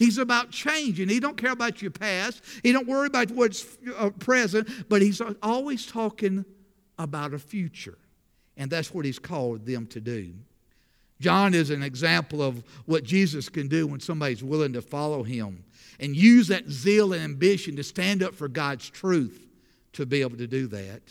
He's 0.00 0.18
about 0.18 0.50
changing. 0.50 1.08
He 1.08 1.20
don't 1.20 1.36
care 1.36 1.52
about 1.52 1.80
your 1.82 1.92
past. 1.92 2.42
He 2.64 2.72
don't 2.72 2.88
worry 2.88 3.06
about 3.06 3.30
what's 3.30 3.64
uh, 3.96 4.10
present, 4.10 4.68
but 4.88 5.02
He's 5.02 5.22
always 5.40 5.86
talking 5.86 6.44
about 6.98 7.34
a 7.34 7.38
future. 7.38 7.98
And 8.56 8.70
that's 8.70 8.92
what 8.92 9.04
he's 9.04 9.18
called 9.18 9.66
them 9.66 9.86
to 9.88 10.00
do. 10.00 10.32
John 11.20 11.54
is 11.54 11.70
an 11.70 11.82
example 11.82 12.42
of 12.42 12.62
what 12.84 13.04
Jesus 13.04 13.48
can 13.48 13.68
do 13.68 13.86
when 13.86 14.00
somebody's 14.00 14.44
willing 14.44 14.74
to 14.74 14.82
follow 14.82 15.22
him 15.22 15.64
and 15.98 16.14
use 16.14 16.48
that 16.48 16.68
zeal 16.68 17.12
and 17.12 17.22
ambition 17.22 17.76
to 17.76 17.82
stand 17.82 18.22
up 18.22 18.34
for 18.34 18.48
God's 18.48 18.90
truth 18.90 19.46
to 19.94 20.04
be 20.04 20.20
able 20.20 20.36
to 20.36 20.46
do 20.46 20.66
that. 20.68 21.02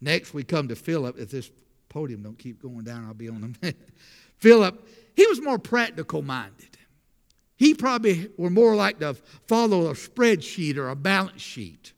Next, 0.00 0.34
we 0.34 0.42
come 0.42 0.66
to 0.68 0.74
Philip. 0.74 1.16
If 1.18 1.30
this 1.30 1.50
podium 1.88 2.22
don't 2.22 2.38
keep 2.38 2.60
going 2.60 2.82
down, 2.82 3.04
I'll 3.06 3.14
be 3.14 3.28
on 3.28 3.40
them. 3.40 3.56
Philip, 4.38 4.88
he 5.14 5.26
was 5.28 5.40
more 5.40 5.58
practical 5.58 6.22
minded. 6.22 6.76
He 7.54 7.74
probably 7.74 8.28
were 8.36 8.50
more 8.50 8.74
like 8.74 8.98
to 8.98 9.14
follow 9.46 9.86
a 9.86 9.92
spreadsheet 9.92 10.76
or 10.76 10.88
a 10.88 10.96
balance 10.96 11.40
sheet. 11.40 11.92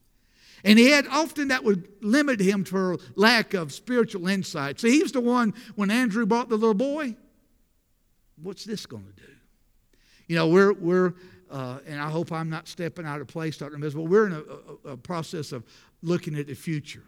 And 0.65 0.79
he 0.79 0.91
had 0.91 1.07
often 1.09 1.49
that 1.49 1.63
would 1.63 1.87
limit 2.01 2.41
him 2.41 2.65
for 2.65 2.97
lack 3.15 3.53
of 3.53 3.73
spiritual 3.73 4.27
insight. 4.29 4.81
See, 4.81 4.91
he 4.91 5.03
was 5.03 5.13
the 5.13 5.21
one 5.21 5.53
when 5.75 5.91
Andrew 5.91 6.25
brought 6.25 6.49
the 6.49 6.57
little 6.57 6.75
boy. 6.75 7.17
What's 8.43 8.65
this 8.65 8.87
going 8.87 9.05
to 9.05 9.13
do? 9.13 9.33
You 10.27 10.37
know, 10.37 10.49
we're, 10.49 10.73
we're 10.73 11.15
uh, 11.51 11.79
and 11.87 12.01
I 12.01 12.11
hope 12.11 12.33
I'm 12.33 12.49
not 12.49 12.67
stepping 12.67 13.07
out 13.07 13.21
of 13.21 13.29
place, 13.29 13.59
Dr. 13.59 13.79
Mills, 13.79 13.95
but 13.95 14.03
we're 14.03 14.27
in 14.27 14.33
a, 14.33 14.89
a, 14.89 14.93
a 14.93 14.97
process 14.97 15.53
of 15.53 15.65
looking 16.03 16.37
at 16.37 16.47
the 16.47 16.55
future 16.55 17.05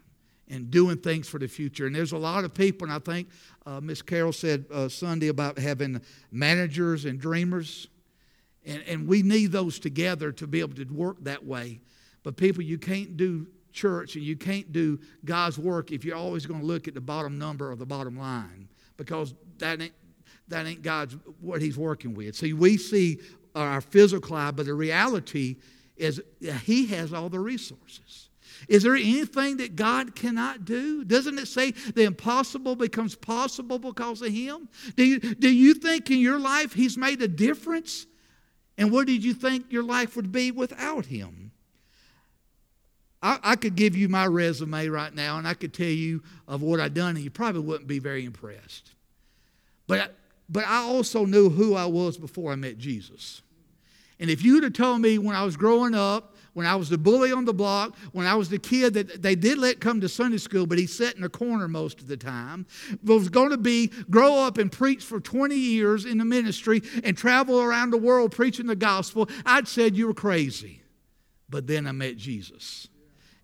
and 0.49 0.71
doing 0.71 0.97
things 0.97 1.27
for 1.27 1.39
the 1.39 1.47
future. 1.47 1.87
And 1.87 1.95
there's 1.95 2.13
a 2.13 2.17
lot 2.17 2.45
of 2.45 2.53
people, 2.53 2.87
and 2.87 2.93
I 2.93 2.99
think 2.99 3.27
uh, 3.65 3.81
Miss 3.81 4.01
Carol 4.01 4.31
said 4.31 4.65
uh, 4.71 4.87
Sunday 4.87 5.27
about 5.27 5.57
having 5.59 5.99
managers 6.31 7.05
and 7.05 7.19
dreamers. 7.19 7.87
And, 8.65 8.81
and 8.87 9.07
we 9.07 9.21
need 9.21 9.51
those 9.51 9.79
together 9.79 10.31
to 10.33 10.47
be 10.47 10.59
able 10.59 10.75
to 10.75 10.85
work 10.85 11.17
that 11.23 11.45
way. 11.45 11.81
But 12.27 12.35
people, 12.35 12.61
you 12.61 12.77
can't 12.77 13.15
do 13.15 13.47
church 13.71 14.17
and 14.17 14.25
you 14.25 14.35
can't 14.35 14.73
do 14.73 14.99
God's 15.23 15.57
work 15.57 15.93
if 15.93 16.03
you're 16.03 16.17
always 16.17 16.45
going 16.45 16.59
to 16.59 16.65
look 16.65 16.89
at 16.89 16.93
the 16.93 16.99
bottom 16.99 17.39
number 17.39 17.71
or 17.71 17.77
the 17.77 17.85
bottom 17.85 18.17
line 18.17 18.67
because 18.97 19.33
that 19.59 19.81
ain't, 19.81 19.93
that 20.49 20.65
ain't 20.67 20.81
God's 20.81 21.15
what 21.39 21.61
He's 21.61 21.77
working 21.77 22.13
with. 22.13 22.35
See, 22.35 22.51
we 22.51 22.75
see 22.75 23.21
our 23.55 23.79
physical 23.79 24.35
eye, 24.35 24.51
but 24.51 24.65
the 24.65 24.73
reality 24.73 25.55
is 25.95 26.21
He 26.65 26.87
has 26.87 27.13
all 27.13 27.29
the 27.29 27.39
resources. 27.39 28.27
Is 28.67 28.83
there 28.83 28.95
anything 28.95 29.55
that 29.55 29.77
God 29.77 30.13
cannot 30.13 30.65
do? 30.65 31.05
Doesn't 31.05 31.39
it 31.39 31.47
say 31.47 31.71
the 31.71 32.03
impossible 32.03 32.75
becomes 32.75 33.15
possible 33.15 33.79
because 33.79 34.21
of 34.21 34.33
Him? 34.33 34.67
Do 34.97 35.05
you, 35.05 35.19
do 35.21 35.49
you 35.49 35.75
think 35.75 36.11
in 36.11 36.19
your 36.19 36.39
life 36.39 36.73
He's 36.73 36.97
made 36.97 37.21
a 37.21 37.29
difference? 37.29 38.05
And 38.77 38.91
what 38.91 39.07
did 39.07 39.23
you 39.23 39.33
think 39.33 39.71
your 39.71 39.83
life 39.83 40.17
would 40.17 40.33
be 40.33 40.51
without 40.51 41.05
Him? 41.05 41.53
I, 43.27 43.39
I 43.43 43.55
could 43.57 43.75
give 43.75 43.97
you 43.97 44.07
my 44.07 44.25
resume 44.25 44.87
right 44.87 45.13
now 45.13 45.37
and 45.37 45.45
I 45.45 45.53
could 45.53 45.73
tell 45.73 45.85
you 45.85 46.23
of 46.47 46.61
what 46.61 46.79
I've 46.79 46.93
done, 46.93 47.15
and 47.17 47.23
you 47.25 47.29
probably 47.29 47.59
wouldn't 47.59 47.87
be 47.87 47.99
very 47.99 48.23
impressed. 48.23 48.93
But, 49.85 50.15
but 50.47 50.65
I 50.65 50.77
also 50.83 51.25
knew 51.25 51.49
who 51.49 51.75
I 51.75 51.85
was 51.87 52.17
before 52.17 52.53
I 52.53 52.55
met 52.55 52.77
Jesus. 52.77 53.41
And 54.21 54.29
if 54.29 54.43
you'd 54.43 54.63
have 54.63 54.73
told 54.73 55.01
me 55.01 55.17
when 55.17 55.35
I 55.35 55.43
was 55.43 55.57
growing 55.57 55.93
up, 55.93 56.35
when 56.53 56.65
I 56.65 56.75
was 56.77 56.87
the 56.87 56.97
bully 56.97 57.33
on 57.33 57.43
the 57.43 57.53
block, 57.53 57.97
when 58.13 58.25
I 58.25 58.33
was 58.33 58.47
the 58.47 58.59
kid 58.59 58.93
that 58.93 59.21
they 59.21 59.35
did 59.35 59.57
let 59.57 59.81
come 59.81 59.99
to 60.01 60.07
Sunday 60.07 60.37
school, 60.37 60.65
but 60.65 60.79
he 60.79 60.87
sat 60.87 61.17
in 61.17 61.23
a 61.25 61.29
corner 61.29 61.67
most 61.67 61.99
of 61.99 62.07
the 62.07 62.17
time, 62.17 62.65
was 63.03 63.27
going 63.27 63.49
to 63.49 63.57
be 63.57 63.87
grow 64.09 64.37
up 64.37 64.57
and 64.57 64.71
preach 64.71 65.03
for 65.03 65.19
20 65.19 65.53
years 65.53 66.05
in 66.05 66.17
the 66.17 66.25
ministry 66.25 66.81
and 67.03 67.17
travel 67.17 67.61
around 67.61 67.91
the 67.91 67.97
world 67.97 68.31
preaching 68.31 68.67
the 68.67 68.75
gospel, 68.75 69.29
I'd 69.45 69.67
said 69.67 69.97
you 69.97 70.07
were 70.07 70.13
crazy. 70.13 70.81
But 71.49 71.67
then 71.67 71.85
I 71.87 71.91
met 71.91 72.15
Jesus 72.15 72.87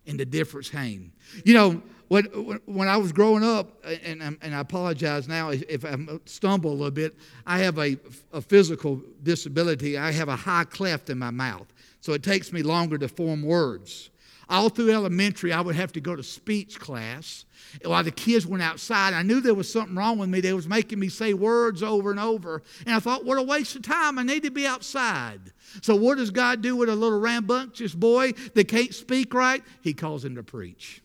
and 0.06 0.18
the 0.18 0.24
difference 0.24 0.68
came. 0.68 1.12
You 1.44 1.54
know, 1.54 1.82
when, 2.08 2.24
when 2.66 2.88
I 2.88 2.96
was 2.96 3.12
growing 3.12 3.42
up, 3.42 3.84
and, 3.84 4.38
and 4.40 4.54
I 4.54 4.60
apologize 4.60 5.26
now 5.26 5.50
if 5.50 5.84
I 5.84 5.90
uh, 5.90 6.18
stumble 6.26 6.70
a 6.70 6.74
little 6.74 6.90
bit, 6.90 7.16
I 7.46 7.58
have 7.60 7.78
a, 7.78 7.96
a 8.32 8.40
physical 8.40 9.02
disability. 9.22 9.96
I 9.96 10.12
have 10.12 10.28
a 10.28 10.36
high 10.36 10.64
cleft 10.64 11.10
in 11.10 11.18
my 11.18 11.30
mouth, 11.30 11.66
so 12.00 12.12
it 12.12 12.22
takes 12.22 12.52
me 12.52 12.62
longer 12.62 12.98
to 12.98 13.08
form 13.08 13.42
words. 13.42 14.10
All 14.48 14.68
through 14.68 14.92
elementary, 14.92 15.52
I 15.52 15.60
would 15.60 15.74
have 15.74 15.92
to 15.92 16.00
go 16.00 16.14
to 16.14 16.22
speech 16.22 16.78
class. 16.78 17.44
While 17.84 18.04
the 18.04 18.10
kids 18.10 18.46
went 18.46 18.62
outside, 18.62 19.14
I 19.14 19.22
knew 19.22 19.40
there 19.40 19.54
was 19.54 19.72
something 19.72 19.96
wrong 19.96 20.18
with 20.18 20.28
me. 20.28 20.40
They 20.40 20.52
was 20.52 20.68
making 20.68 20.98
me 20.98 21.08
say 21.08 21.34
words 21.34 21.82
over 21.82 22.10
and 22.10 22.20
over. 22.20 22.62
And 22.86 22.94
I 22.94 23.00
thought, 23.00 23.24
what 23.24 23.38
a 23.38 23.42
waste 23.42 23.76
of 23.76 23.82
time. 23.82 24.18
I 24.18 24.22
need 24.22 24.42
to 24.42 24.50
be 24.50 24.66
outside. 24.66 25.40
So 25.82 25.96
what 25.96 26.18
does 26.18 26.30
God 26.30 26.62
do 26.62 26.76
with 26.76 26.88
a 26.88 26.94
little 26.94 27.18
rambunctious 27.18 27.94
boy 27.94 28.32
that 28.54 28.68
can't 28.68 28.94
speak 28.94 29.34
right? 29.34 29.62
He 29.80 29.94
calls 29.94 30.24
him 30.24 30.36
to 30.36 30.42
preach. 30.42 31.02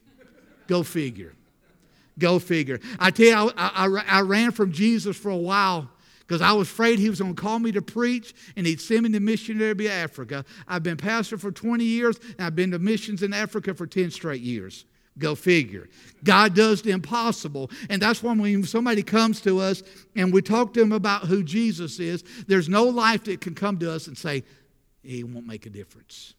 Go 0.67 0.84
figure. 0.84 1.34
Go 2.19 2.38
figure. 2.38 2.79
I 3.00 3.12
tell 3.12 3.46
you, 3.46 3.53
I, 3.55 3.88
I, 3.88 4.19
I 4.19 4.22
ran 4.22 4.51
from 4.51 4.72
Jesus 4.72 5.15
for 5.17 5.29
a 5.29 5.38
while 5.38 5.89
because 6.29 6.43
I 6.43 6.51
was 6.51 6.69
afraid 6.69 7.00
he 7.00 7.09
was 7.09 7.19
going 7.19 7.33
to 7.33 7.41
call 7.41 7.57
me 7.57 7.71
to 7.71 7.81
preach 7.81 8.36
and 8.55 8.67
he'd 8.67 8.79
send 8.79 9.01
me 9.01 9.09
to 9.09 9.19
missionary 9.19 9.74
to 9.74 9.91
Africa. 9.91 10.45
I've 10.67 10.83
been 10.83 10.95
pastor 10.95 11.39
for 11.39 11.51
20 11.51 11.83
years 11.83 12.19
and 12.38 12.41
I've 12.41 12.55
been 12.55 12.69
to 12.69 12.77
missions 12.77 13.24
in 13.24 13.33
Africa 13.33 13.74
for 13.74 13.88
10 13.88 14.12
straight 14.12 14.41
years. 14.41 14.86
Go 15.17 15.33
figure. 15.33 15.89
God 16.24 16.53
does 16.53 16.83
the 16.83 16.91
impossible. 16.91 17.71
And 17.89 18.00
that's 18.00 18.21
why 18.21 18.36
when 18.36 18.63
somebody 18.63 19.01
comes 19.01 19.41
to 19.41 19.59
us 19.59 19.81
and 20.15 20.31
we 20.31 20.43
talk 20.43 20.75
to 20.75 20.81
them 20.81 20.91
about 20.91 21.24
who 21.24 21.41
Jesus 21.41 22.00
is, 22.00 22.24
there's 22.48 22.69
no 22.69 22.83
life 22.83 23.24
that 23.24 23.41
can 23.41 23.55
come 23.55 23.79
to 23.79 23.91
us 23.91 24.05
and 24.05 24.15
say, 24.15 24.43
He 25.01 25.24
won't 25.24 25.48
make 25.48 25.65
a 25.65 25.71
difference. 25.71 26.36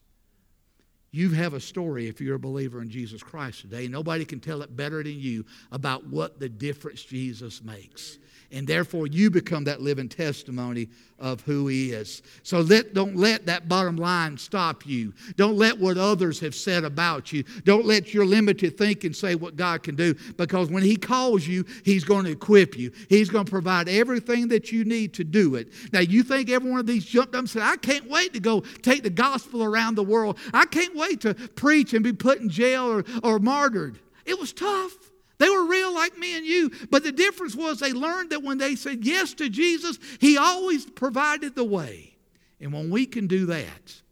You 1.11 1.30
have 1.30 1.54
a 1.54 1.61
story 1.61 2.06
if 2.06 2.20
you're 2.20 2.37
a 2.37 2.38
believer 2.38 2.80
in 2.80 2.90
Jesus 2.90 3.25
Christ 3.25 3.62
today. 3.62 3.88
Nobody 3.88 4.25
can 4.25 4.38
tell 4.38 4.62
it 4.62 4.76
better 4.76 5.02
than 5.02 5.18
you 5.18 5.44
about 5.73 6.06
what 6.06 6.38
the 6.38 6.49
difference 6.49 7.02
Jesus 7.02 7.61
makes 7.64 8.18
and 8.52 8.66
therefore 8.66 9.07
you 9.07 9.30
become 9.30 9.64
that 9.64 9.80
living 9.80 10.09
testimony 10.09 10.88
of 11.19 11.40
who 11.42 11.69
he 11.69 11.92
is. 11.92 12.23
So 12.42 12.61
let, 12.61 12.95
don't 12.95 13.16
let 13.16 13.47
that 13.47 13.69
bottom 13.69 13.97
line 13.97 14.38
stop 14.38 14.87
you. 14.87 15.12
Don't 15.37 15.57
let 15.57 15.78
what 15.78 15.99
others 15.99 16.40
have 16.40 16.54
said 16.54 16.83
about 16.85 17.33
you. 17.33 17.45
Don't 17.64 17.85
let 17.85 18.14
your 18.14 18.25
limited 18.25 18.76
thinking 18.78 19.12
say 19.12 19.35
what 19.35 19.57
God 19.57 19.83
can 19.83 19.95
do 19.95 20.14
because 20.37 20.71
when 20.71 20.83
he 20.83 20.97
calls 20.97 21.47
you, 21.47 21.64
he's 21.85 22.04
going 22.04 22.25
to 22.25 22.33
equip 22.33 22.76
you. 22.76 22.90
He's 23.09 23.28
going 23.28 23.45
to 23.45 23.50
provide 23.50 23.88
everything 23.88 24.49
that 24.49 24.73
you 24.73 24.85
need 24.85 25.14
to 25.14 25.25
do 25.25 25.54
it. 25.54 25.69
Now, 25.92 26.00
you 26.00 26.23
think 26.23 26.50
every 26.50 26.71
one 26.71 26.80
of 26.80 26.87
these 26.87 27.04
jumped 27.04 27.35
up 27.35 27.40
and 27.40 27.50
said, 27.50 27.62
I 27.62 27.76
can't 27.76 28.09
wait 28.09 28.33
to 28.33 28.40
go 28.40 28.61
take 28.83 29.02
the 29.02 29.11
gospel 29.11 29.62
around 29.62 29.95
the 29.95 30.02
world. 30.02 30.38
I 30.54 30.66
can't 30.66 30.97
wait 30.97 31.21
to 31.23 31.35
preach 31.35 31.92
and 31.92 32.02
be 32.02 32.12
put 32.12 32.40
in 32.40 32.49
jail 32.49 32.90
or, 32.90 33.04
or 33.23 33.38
martyred. 33.38 33.99
It 34.25 34.38
was 34.38 34.52
tough. 34.52 35.10
They 35.40 35.49
were 35.49 35.64
real 35.64 35.92
like 35.94 36.18
me 36.18 36.37
and 36.37 36.44
you. 36.44 36.70
But 36.90 37.02
the 37.02 37.12
difference 37.12 37.56
was 37.56 37.80
they 37.80 37.94
learned 37.94 38.28
that 38.30 38.42
when 38.42 38.59
they 38.59 38.76
said 38.76 39.06
yes 39.06 39.32
to 39.35 39.49
Jesus, 39.49 39.99
He 40.20 40.37
always 40.37 40.85
provided 40.85 41.56
the 41.56 41.64
way. 41.64 42.14
And 42.61 42.75
when 42.75 42.90
we 42.90 43.06
can 43.06 43.26
do 43.26 43.47
that, 43.47 44.02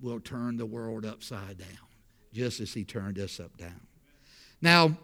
we'll 0.00 0.20
turn 0.20 0.56
the 0.56 0.64
world 0.64 1.04
upside 1.04 1.58
down, 1.58 1.88
just 2.32 2.60
as 2.60 2.72
He 2.72 2.84
turned 2.84 3.18
us 3.18 3.40
up 3.40 3.56
down. 3.56 3.80
Now, 4.62 4.96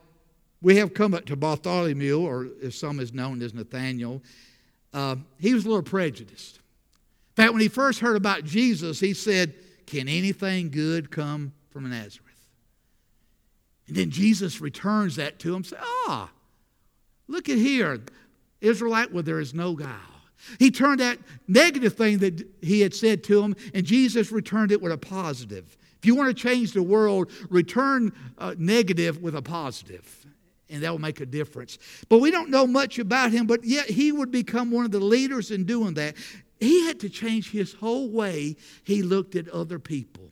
we 0.63 0.77
have 0.77 0.95
come 0.95 1.15
up 1.15 1.27
to 1.27 1.37
Bartholomew, 1.37 2.21
or 2.21 2.47
as 2.63 2.77
some 2.77 3.01
is 3.01 3.13
known 3.13 3.43
as 3.43 3.53
Nathaniel. 3.53 4.23
Uh, 4.95 5.17
he 5.41 5.53
was 5.53 5.65
a 5.65 5.69
little 5.69 5.83
prejudiced. 5.83 6.57
In 6.57 7.43
fact, 7.43 7.53
when 7.53 7.61
he 7.61 7.69
first 7.69 7.99
heard 7.99 8.17
about 8.17 8.45
Jesus, 8.45 9.01
he 9.01 9.15
said, 9.15 9.53
Can 9.87 10.09
anything 10.09 10.71
good 10.71 11.11
come 11.11 11.53
from 11.71 11.91
Nazareth? 11.91 12.26
And 13.89 13.97
then 13.97 14.11
Jesus 14.11 14.61
returns 14.61 15.17
that 15.17 15.39
to 15.41 15.55
him, 15.55 15.65
say, 15.65 15.77
ah, 15.81 16.31
look 17.29 17.49
at 17.49 17.59
here, 17.59 18.01
Israelite, 18.61 19.13
where 19.13 19.23
there 19.23 19.41
is 19.41 19.55
no 19.55 19.75
guile. 19.75 19.97
He 20.59 20.71
turned 20.71 21.01
that 21.01 21.19
negative 21.49 21.95
thing 21.95 22.19
that 22.19 22.47
he 22.63 22.81
had 22.81 22.95
said 22.95 23.25
to 23.25 23.43
him, 23.43 23.57
and 23.75 23.87
Jesus 23.87 24.31
returned 24.31 24.73
it 24.73 24.83
with 24.83 24.93
a 24.93 24.99
positive. 24.99 25.77
If 25.99 26.07
you 26.07 26.15
want 26.15 26.37
to 26.37 26.43
change 26.43 26.73
the 26.73 26.83
world, 26.83 27.31
return 27.49 28.13
uh, 28.39 28.55
negative 28.59 29.23
with 29.23 29.35
a 29.35 29.43
positive, 29.43 30.27
and 30.69 30.83
that 30.83 30.91
will 30.91 30.99
make 30.99 31.21
a 31.21 31.27
difference. 31.27 31.79
But 32.09 32.19
we 32.19 32.31
don't 32.31 32.51
know 32.51 32.67
much 32.67 32.99
about 32.99 33.33
him, 33.33 33.47
but 33.47 33.65
yet 33.65 33.89
he 33.89 34.13
would 34.13 34.31
become 34.31 34.71
one 34.71 34.85
of 34.85 34.91
the 34.91 35.01
leaders 35.01 35.51
in 35.51 35.65
doing 35.65 35.95
that. 35.95 36.17
He 36.61 36.87
had 36.87 37.01
to 37.01 37.09
change 37.09 37.51
his 37.51 37.75
whole 37.75 38.11
way 38.11 38.57
he 38.85 39.03
looked 39.03 39.37
at 39.37 39.49
other 39.49 39.79
people. 39.79 40.31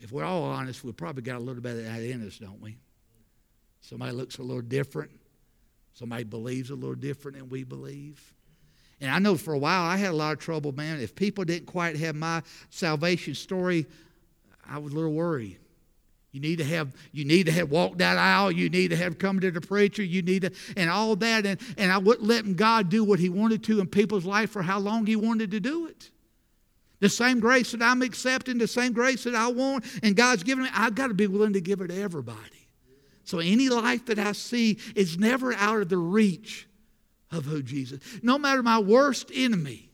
If 0.00 0.12
we're 0.12 0.24
all 0.24 0.42
honest, 0.44 0.82
we've 0.82 0.96
probably 0.96 1.22
got 1.22 1.36
a 1.36 1.40
little 1.40 1.62
bit 1.62 1.76
of 1.76 1.84
that 1.84 2.02
in 2.02 2.26
us, 2.26 2.38
don't 2.38 2.60
we? 2.60 2.78
Somebody 3.82 4.12
looks 4.12 4.38
a 4.38 4.42
little 4.42 4.62
different. 4.62 5.10
Somebody 5.94 6.24
believes 6.24 6.70
a 6.70 6.74
little 6.74 6.94
different 6.94 7.38
than 7.38 7.48
we 7.48 7.64
believe. 7.64 8.34
And 9.00 9.10
I 9.10 9.18
know 9.18 9.36
for 9.36 9.54
a 9.54 9.58
while 9.58 9.82
I 9.82 9.96
had 9.96 10.10
a 10.10 10.16
lot 10.16 10.32
of 10.32 10.38
trouble, 10.38 10.72
man. 10.72 11.00
If 11.00 11.14
people 11.14 11.44
didn't 11.44 11.66
quite 11.66 11.96
have 11.96 12.14
my 12.14 12.42
salvation 12.70 13.34
story, 13.34 13.86
I 14.68 14.78
was 14.78 14.92
a 14.92 14.96
little 14.96 15.12
worried. 15.12 15.58
You 16.32 16.40
need 16.40 16.58
to 16.58 16.64
have 16.64 16.94
you 17.10 17.24
need 17.24 17.46
to 17.46 17.52
have 17.52 17.70
walked 17.70 17.98
that 17.98 18.16
aisle. 18.16 18.52
You 18.52 18.68
need 18.68 18.88
to 18.88 18.96
have 18.96 19.18
come 19.18 19.40
to 19.40 19.50
the 19.50 19.60
preacher. 19.60 20.02
You 20.02 20.22
need 20.22 20.42
to 20.42 20.52
and 20.76 20.88
all 20.88 21.16
that. 21.16 21.44
And, 21.44 21.60
and 21.76 21.90
I 21.90 21.98
wouldn't 21.98 22.26
let 22.26 22.56
God 22.56 22.88
do 22.88 23.02
what 23.02 23.18
He 23.18 23.28
wanted 23.28 23.64
to 23.64 23.80
in 23.80 23.88
people's 23.88 24.24
life 24.24 24.50
for 24.50 24.62
how 24.62 24.78
long 24.78 25.06
He 25.06 25.16
wanted 25.16 25.50
to 25.50 25.60
do 25.60 25.86
it. 25.86 26.10
The 27.00 27.08
same 27.08 27.40
grace 27.40 27.72
that 27.72 27.82
I'm 27.82 28.02
accepting, 28.02 28.58
the 28.58 28.68
same 28.68 28.92
grace 28.92 29.24
that 29.24 29.34
I 29.34 29.48
want, 29.48 29.84
and 30.02 30.14
God's 30.14 30.42
given 30.42 30.64
me, 30.64 30.70
I've 30.72 30.94
got 30.94 31.08
to 31.08 31.14
be 31.14 31.26
willing 31.26 31.54
to 31.54 31.60
give 31.60 31.80
it 31.80 31.88
to 31.88 32.00
everybody. 32.00 32.68
So 33.24 33.38
any 33.38 33.68
life 33.68 34.06
that 34.06 34.18
I 34.18 34.32
see 34.32 34.78
is 34.94 35.18
never 35.18 35.54
out 35.54 35.80
of 35.82 35.88
the 35.88 35.96
reach 35.96 36.68
of 37.30 37.44
who 37.44 37.62
Jesus. 37.62 38.00
No 38.22 38.38
matter 38.38 38.62
my 38.62 38.78
worst 38.78 39.30
enemy, 39.34 39.90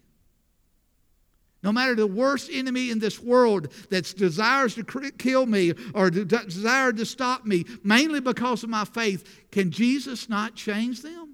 no 1.62 1.72
matter 1.72 1.94
the 1.94 2.06
worst 2.06 2.48
enemy 2.52 2.90
in 2.90 2.98
this 2.98 3.20
world 3.20 3.72
that 3.90 4.14
desires 4.16 4.74
to 4.76 4.84
kill 4.84 5.46
me 5.46 5.74
or 5.94 6.10
desire 6.10 6.92
to 6.92 7.04
stop 7.04 7.44
me, 7.44 7.64
mainly 7.82 8.20
because 8.20 8.62
of 8.62 8.70
my 8.70 8.84
faith, 8.84 9.48
can 9.50 9.70
Jesus 9.70 10.28
not 10.28 10.54
change 10.54 11.02
them? 11.02 11.25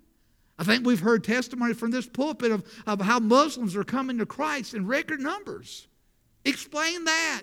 I 0.62 0.64
think 0.64 0.86
we've 0.86 1.00
heard 1.00 1.24
testimony 1.24 1.74
from 1.74 1.90
this 1.90 2.06
pulpit 2.06 2.52
of, 2.52 2.64
of 2.86 3.00
how 3.00 3.18
Muslims 3.18 3.74
are 3.74 3.82
coming 3.82 4.18
to 4.18 4.26
Christ 4.26 4.74
in 4.74 4.86
record 4.86 5.18
numbers. 5.18 5.88
Explain 6.44 7.04
that. 7.04 7.42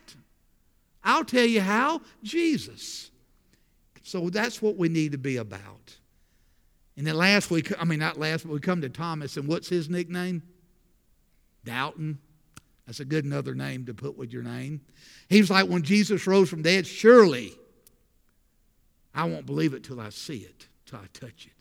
I'll 1.03 1.25
tell 1.25 1.45
you 1.45 1.59
how 1.59 1.99
Jesus. 2.23 3.11
So 4.03 4.29
that's 4.29 4.61
what 4.61 4.77
we 4.77 4.87
need 4.87 5.11
to 5.11 5.17
be 5.17 5.35
about. 5.35 5.97
And 6.95 7.05
then 7.05 7.17
last 7.17 7.51
week, 7.51 7.73
I 7.77 7.83
mean, 7.83 7.99
not 7.99 8.17
last, 8.17 8.45
but 8.45 8.53
we 8.53 8.61
come 8.61 8.79
to 8.79 8.89
Thomas, 8.89 9.35
and 9.35 9.49
what's 9.49 9.67
his 9.67 9.89
nickname? 9.89 10.41
Doubting. 11.65 12.19
That's 12.85 13.01
a 13.01 13.05
good 13.05 13.25
another 13.25 13.53
name 13.53 13.85
to 13.87 13.93
put 13.93 14.17
with 14.17 14.31
your 14.31 14.43
name. 14.43 14.79
He 15.27 15.41
was 15.41 15.49
like, 15.49 15.67
when 15.67 15.81
Jesus 15.81 16.25
rose 16.25 16.49
from 16.49 16.61
dead, 16.61 16.87
surely 16.87 17.51
I 19.13 19.25
won't 19.25 19.45
believe 19.45 19.73
it 19.73 19.83
till 19.83 19.99
I 19.99 20.09
see 20.09 20.37
it, 20.37 20.69
till 20.85 20.99
I 20.99 21.07
touch 21.11 21.47
it. 21.47 21.58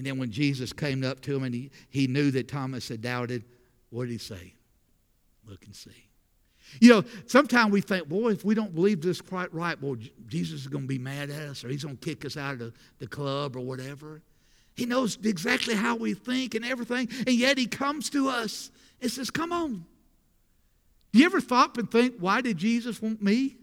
And 0.00 0.06
then 0.06 0.16
when 0.16 0.30
Jesus 0.30 0.72
came 0.72 1.04
up 1.04 1.20
to 1.20 1.36
him 1.36 1.42
and 1.42 1.54
he, 1.54 1.70
he 1.90 2.06
knew 2.06 2.30
that 2.30 2.48
Thomas 2.48 2.88
had 2.88 3.02
doubted, 3.02 3.44
what 3.90 4.04
did 4.04 4.12
he 4.12 4.16
say? 4.16 4.54
Look 5.46 5.66
and 5.66 5.76
see. 5.76 6.08
You 6.80 6.88
know, 6.88 7.04
sometimes 7.26 7.70
we 7.70 7.82
think, 7.82 8.08
boy, 8.08 8.30
if 8.30 8.42
we 8.42 8.54
don't 8.54 8.74
believe 8.74 9.02
this 9.02 9.20
quite 9.20 9.52
right, 9.52 9.78
well, 9.78 9.98
Jesus 10.26 10.62
is 10.62 10.68
going 10.68 10.84
to 10.84 10.88
be 10.88 10.96
mad 10.96 11.28
at 11.28 11.50
us 11.50 11.62
or 11.62 11.68
he's 11.68 11.84
going 11.84 11.98
to 11.98 12.02
kick 12.02 12.24
us 12.24 12.38
out 12.38 12.54
of 12.54 12.58
the, 12.60 12.72
the 12.98 13.06
club 13.08 13.56
or 13.56 13.60
whatever. 13.60 14.22
He 14.74 14.86
knows 14.86 15.18
exactly 15.22 15.74
how 15.74 15.96
we 15.96 16.14
think 16.14 16.54
and 16.54 16.64
everything, 16.64 17.06
and 17.26 17.36
yet 17.36 17.58
he 17.58 17.66
comes 17.66 18.08
to 18.08 18.30
us 18.30 18.70
and 19.02 19.10
says, 19.10 19.28
Come 19.28 19.52
on. 19.52 19.84
Do 21.12 21.18
you 21.18 21.26
ever 21.26 21.42
stop 21.42 21.76
and 21.76 21.90
think, 21.90 22.14
why 22.18 22.40
did 22.40 22.56
Jesus 22.56 23.02
want 23.02 23.20
me? 23.20 23.58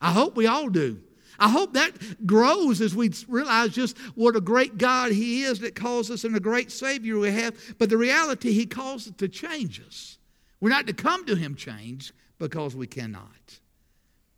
I 0.00 0.10
hope 0.10 0.34
we 0.34 0.48
all 0.48 0.70
do. 0.70 1.00
I 1.38 1.48
hope 1.48 1.74
that 1.74 2.26
grows 2.26 2.80
as 2.80 2.94
we 2.94 3.12
realize 3.28 3.70
just 3.70 3.96
what 4.16 4.34
a 4.34 4.40
great 4.40 4.76
God 4.76 5.12
He 5.12 5.42
is 5.42 5.60
that 5.60 5.74
calls 5.74 6.10
us 6.10 6.24
and 6.24 6.34
a 6.34 6.40
great 6.40 6.72
Savior 6.72 7.18
we 7.18 7.30
have. 7.30 7.56
But 7.78 7.90
the 7.90 7.96
reality, 7.96 8.52
He 8.52 8.66
calls 8.66 9.06
it 9.06 9.18
to 9.18 9.28
change 9.28 9.80
us. 9.80 10.18
We're 10.60 10.70
not 10.70 10.88
to 10.88 10.92
come 10.92 11.24
to 11.26 11.36
Him 11.36 11.54
changed 11.54 12.12
because 12.38 12.74
we 12.74 12.86
cannot. 12.86 13.60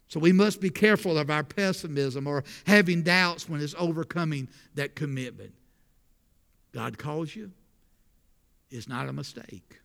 So 0.09 0.21
we 0.21 0.33
must 0.33 0.61
be 0.61 0.71
careful 0.71 1.17
of 1.17 1.31
our 1.31 1.45
pessimism 1.45 2.27
or 2.27 2.45
having 2.67 3.03
doubts 3.03 3.49
when 3.49 3.61
it's 3.61 3.75
overcoming 3.79 4.49
that 4.75 4.97
commitment. 4.97 5.53
God 6.73 6.99
calls 6.99 7.35
you, 7.35 7.53
it's 8.71 8.89
not 8.89 9.09
a 9.09 9.13
mistake. 9.13 9.79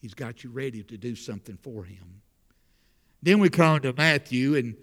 He's 0.00 0.14
got 0.14 0.44
you 0.44 0.50
ready 0.50 0.82
to 0.84 0.96
do 0.96 1.16
something 1.16 1.58
for 1.60 1.82
Him. 1.82 2.22
Then 3.22 3.40
we 3.40 3.48
come 3.48 3.80
to 3.80 3.92
Matthew, 3.92 4.54
and 4.54 4.76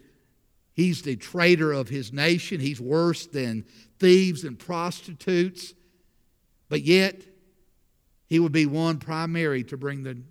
He's 0.75 1.01
the 1.01 1.15
traitor 1.15 1.72
of 1.72 1.88
his 1.88 2.12
nation. 2.12 2.60
He's 2.60 2.82
worse 2.82 3.25
than 3.25 3.65
thieves 3.98 4.44
and 4.44 4.60
prostitutes. 4.60 5.74
But 6.67 6.82
yet, 6.82 7.22
he 8.27 8.39
would 8.39 8.51
be 8.51 8.65
one 8.65 9.00
primary 9.00 9.63
to 9.65 9.77
bring 9.77 10.03
the 10.03 10.22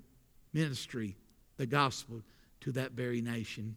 ministry, 0.52 1.16
the 1.56 1.66
gospel, 1.66 2.20
to 2.60 2.72
that 2.72 2.92
very 2.92 3.22
nation. 3.22 3.76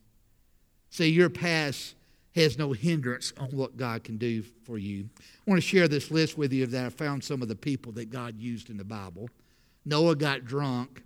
See, 0.90 1.08
your 1.08 1.30
past 1.30 1.96
has 2.36 2.58
no 2.58 2.74
hindrance 2.74 3.32
on 3.38 3.50
what 3.52 3.78
God 3.78 4.04
can 4.04 4.18
do 4.18 4.44
for 4.66 4.78
you. 4.78 5.10
I 5.20 5.50
want 5.50 5.62
to 5.62 5.68
share 5.68 5.88
this 5.88 6.12
list 6.12 6.38
with 6.38 6.52
you 6.52 6.66
that 6.66 6.86
I 6.86 6.90
found 6.90 7.24
some 7.24 7.42
of 7.42 7.48
the 7.48 7.56
people 7.56 7.94
that 7.94 8.10
God 8.10 8.38
used 8.38 8.70
in 8.70 8.78
the 8.78 8.84
Bible. 8.84 9.30
Noah 9.86 10.16
got 10.18 10.46
drunk. 10.46 11.02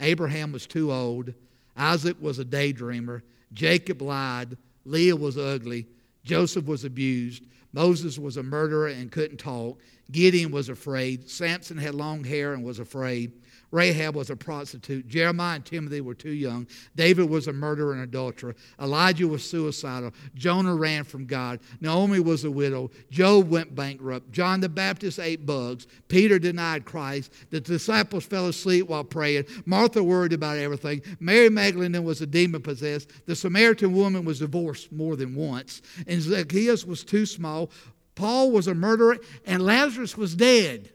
Abraham 0.00 0.50
was 0.50 0.66
too 0.66 0.92
old. 0.92 1.32
Isaac 1.76 2.16
was 2.20 2.40
a 2.40 2.44
daydreamer. 2.44 3.22
Jacob 3.52 4.02
lied. 4.02 4.56
Leah 4.84 5.16
was 5.16 5.38
ugly. 5.38 5.86
Joseph 6.24 6.66
was 6.66 6.84
abused. 6.84 7.44
Moses 7.72 8.18
was 8.18 8.36
a 8.36 8.42
murderer 8.42 8.88
and 8.88 9.10
couldn't 9.10 9.38
talk. 9.38 9.80
Gideon 10.10 10.50
was 10.50 10.68
afraid. 10.68 11.28
Samson 11.28 11.76
had 11.76 11.94
long 11.94 12.24
hair 12.24 12.52
and 12.52 12.62
was 12.62 12.78
afraid. 12.78 13.32
Rahab 13.74 14.14
was 14.14 14.30
a 14.30 14.36
prostitute. 14.36 15.08
Jeremiah 15.08 15.56
and 15.56 15.64
Timothy 15.66 16.00
were 16.00 16.14
too 16.14 16.30
young. 16.30 16.68
David 16.94 17.28
was 17.28 17.48
a 17.48 17.52
murderer 17.52 17.92
and 17.92 18.02
adulterer. 18.02 18.54
Elijah 18.80 19.26
was 19.26 19.42
suicidal. 19.42 20.12
Jonah 20.36 20.76
ran 20.76 21.02
from 21.02 21.26
God. 21.26 21.58
Naomi 21.80 22.20
was 22.20 22.44
a 22.44 22.50
widow. 22.50 22.92
Job 23.10 23.50
went 23.50 23.74
bankrupt. 23.74 24.30
John 24.30 24.60
the 24.60 24.68
Baptist 24.68 25.18
ate 25.18 25.44
bugs. 25.44 25.88
Peter 26.06 26.38
denied 26.38 26.84
Christ. 26.84 27.32
The 27.50 27.60
disciples 27.60 28.24
fell 28.24 28.46
asleep 28.46 28.88
while 28.88 29.02
praying. 29.02 29.46
Martha 29.66 30.04
worried 30.04 30.32
about 30.32 30.56
everything. 30.56 31.02
Mary 31.18 31.50
Magdalene 31.50 32.04
was 32.04 32.20
a 32.20 32.26
demon 32.26 32.62
possessed. 32.62 33.10
The 33.26 33.34
Samaritan 33.34 33.92
woman 33.92 34.24
was 34.24 34.38
divorced 34.38 34.92
more 34.92 35.16
than 35.16 35.34
once. 35.34 35.82
And 36.06 36.22
Zacchaeus 36.22 36.84
was 36.84 37.02
too 37.02 37.26
small. 37.26 37.70
Paul 38.14 38.52
was 38.52 38.68
a 38.68 38.74
murderer. 38.74 39.18
And 39.44 39.64
Lazarus 39.64 40.16
was 40.16 40.36
dead. 40.36 40.90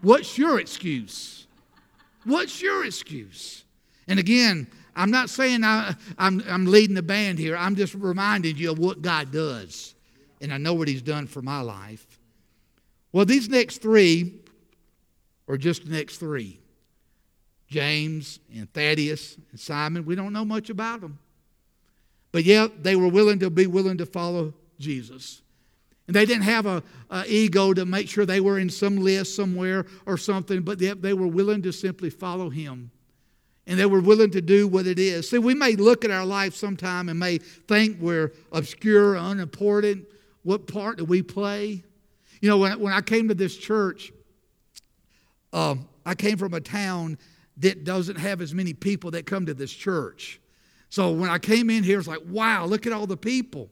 What's 0.00 0.36
your 0.36 0.58
excuse? 0.58 1.41
What's 2.24 2.62
your 2.62 2.84
excuse? 2.84 3.64
And 4.08 4.18
again, 4.18 4.66
I'm 4.94 5.10
not 5.10 5.30
saying 5.30 5.64
I, 5.64 5.94
I'm, 6.18 6.42
I'm 6.48 6.66
leading 6.66 6.94
the 6.94 7.02
band 7.02 7.38
here. 7.38 7.56
I'm 7.56 7.76
just 7.76 7.94
reminding 7.94 8.56
you 8.56 8.72
of 8.72 8.78
what 8.78 9.02
God 9.02 9.32
does. 9.32 9.94
And 10.40 10.52
I 10.52 10.58
know 10.58 10.74
what 10.74 10.88
He's 10.88 11.02
done 11.02 11.26
for 11.26 11.42
my 11.42 11.60
life. 11.60 12.06
Well, 13.12 13.24
these 13.24 13.48
next 13.48 13.78
three 13.82 14.40
are 15.48 15.56
just 15.56 15.84
the 15.84 15.90
next 15.90 16.18
three 16.18 16.58
James 17.68 18.38
and 18.54 18.72
Thaddeus 18.72 19.36
and 19.50 19.58
Simon. 19.58 20.04
We 20.04 20.14
don't 20.14 20.32
know 20.32 20.44
much 20.44 20.68
about 20.68 21.00
them. 21.00 21.18
But 22.32 22.44
yet, 22.44 22.82
they 22.82 22.96
were 22.96 23.08
willing 23.08 23.38
to 23.40 23.50
be 23.50 23.66
willing 23.66 23.98
to 23.98 24.06
follow 24.06 24.54
Jesus. 24.78 25.41
And 26.06 26.16
they 26.16 26.24
didn't 26.26 26.42
have 26.42 26.66
a, 26.66 26.82
ego 27.26 27.72
to 27.74 27.84
make 27.84 28.08
sure 28.08 28.26
they 28.26 28.40
were 28.40 28.58
in 28.58 28.68
some 28.68 28.96
list 28.98 29.36
somewhere 29.36 29.86
or 30.06 30.16
something, 30.16 30.62
but 30.62 30.78
they, 30.78 30.92
they 30.94 31.12
were 31.12 31.26
willing 31.26 31.62
to 31.62 31.72
simply 31.72 32.10
follow 32.10 32.50
him. 32.50 32.90
And 33.66 33.78
they 33.78 33.86
were 33.86 34.00
willing 34.00 34.30
to 34.32 34.40
do 34.40 34.66
what 34.66 34.86
it 34.86 34.98
is. 34.98 35.30
See, 35.30 35.38
we 35.38 35.54
may 35.54 35.76
look 35.76 36.04
at 36.04 36.10
our 36.10 36.26
life 36.26 36.54
sometime 36.54 37.08
and 37.08 37.18
may 37.18 37.38
think 37.38 37.98
we're 38.00 38.32
obscure, 38.50 39.14
unimportant. 39.14 40.06
What 40.42 40.66
part 40.66 40.98
do 40.98 41.04
we 41.04 41.22
play? 41.22 41.84
You 42.40 42.48
know, 42.48 42.58
when, 42.58 42.80
when 42.80 42.92
I 42.92 43.00
came 43.00 43.28
to 43.28 43.34
this 43.34 43.56
church, 43.56 44.12
uh, 45.52 45.76
I 46.04 46.16
came 46.16 46.36
from 46.36 46.54
a 46.54 46.60
town 46.60 47.18
that 47.58 47.84
doesn't 47.84 48.16
have 48.16 48.40
as 48.40 48.52
many 48.52 48.72
people 48.72 49.12
that 49.12 49.26
come 49.26 49.46
to 49.46 49.54
this 49.54 49.72
church. 49.72 50.40
So 50.88 51.12
when 51.12 51.30
I 51.30 51.38
came 51.38 51.70
in 51.70 51.84
here, 51.84 51.98
it's 51.98 52.08
like, 52.08 52.22
wow, 52.28 52.66
look 52.66 52.86
at 52.86 52.92
all 52.92 53.06
the 53.06 53.16
people. 53.16 53.70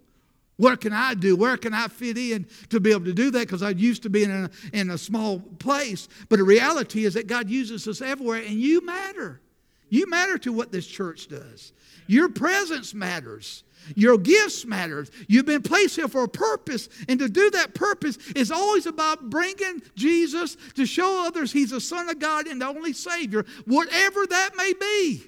What 0.61 0.83
can 0.83 0.93
I 0.93 1.15
do? 1.15 1.37
Where 1.37 1.57
can 1.57 1.73
I 1.73 1.89
fit 1.89 2.19
in 2.19 2.47
to 2.69 2.81
be 2.81 2.91
able 2.91 3.07
to 3.07 3.15
do 3.15 3.31
that? 3.31 3.47
Because 3.47 3.63
I 3.63 3.71
used 3.71 4.03
to 4.03 4.11
be 4.11 4.25
in 4.25 4.31
a, 4.31 4.51
in 4.75 4.91
a 4.91 4.99
small 4.99 5.41
place. 5.41 6.07
But 6.29 6.37
the 6.37 6.45
reality 6.45 7.07
is 7.07 7.15
that 7.15 7.27
God 7.27 7.49
uses 7.49 7.89
us 7.89 8.03
everywhere, 8.03 8.43
and 8.43 8.61
you 8.61 8.85
matter. 8.85 9.41
You 9.89 10.07
matter 10.07 10.37
to 10.37 10.53
what 10.53 10.71
this 10.71 10.87
church 10.87 11.29
does. 11.29 11.73
Your 12.09 12.29
presence 12.29 12.93
matters. 12.93 13.65
Your 13.97 14.19
gifts 14.19 14.67
matters. 14.67 15.11
You've 15.29 15.47
been 15.47 15.63
placed 15.63 15.97
here 15.97 16.09
for 16.09 16.25
a 16.25 16.29
purpose, 16.29 16.91
and 17.09 17.19
to 17.21 17.31
do 17.31 17.51
that 17.53 17.73
purpose 17.73 18.19
is 18.37 18.51
always 18.51 18.85
about 18.85 19.31
bringing 19.31 19.81
Jesus 19.95 20.59
to 20.75 20.85
show 20.85 21.25
others 21.27 21.53
He's 21.53 21.71
the 21.71 21.81
Son 21.81 22.11
of 22.11 22.19
God 22.19 22.47
and 22.47 22.61
the 22.61 22.67
only 22.67 22.93
Savior, 22.93 23.47
whatever 23.65 24.27
that 24.27 24.51
may 24.59 24.75
be. 24.79 25.23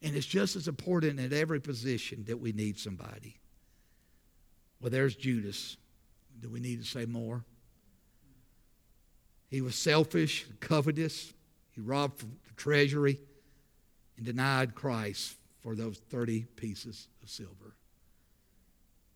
And 0.00 0.16
it's 0.16 0.24
just 0.24 0.56
as 0.56 0.68
important 0.68 1.20
in 1.20 1.34
every 1.34 1.60
position 1.60 2.24
that 2.28 2.40
we 2.40 2.52
need 2.52 2.78
somebody. 2.78 3.39
Well, 4.80 4.90
there's 4.90 5.14
Judas. 5.14 5.76
Do 6.40 6.48
we 6.48 6.60
need 6.60 6.82
to 6.82 6.88
say 6.88 7.04
more? 7.04 7.44
He 9.48 9.60
was 9.60 9.74
selfish, 9.74 10.46
covetous. 10.60 11.32
He 11.72 11.80
robbed 11.80 12.20
the 12.20 12.54
treasury 12.56 13.20
and 14.16 14.24
denied 14.24 14.74
Christ 14.74 15.36
for 15.60 15.74
those 15.74 15.98
30 16.10 16.44
pieces 16.56 17.08
of 17.22 17.28
silver. 17.28 17.74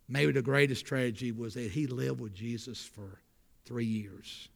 Maybe 0.08 0.32
the 0.32 0.42
greatest 0.42 0.84
tragedy 0.84 1.32
was 1.32 1.54
that 1.54 1.70
he 1.70 1.86
lived 1.86 2.20
with 2.20 2.34
Jesus 2.34 2.84
for 2.84 3.20
three 3.64 3.86
years 3.86 4.48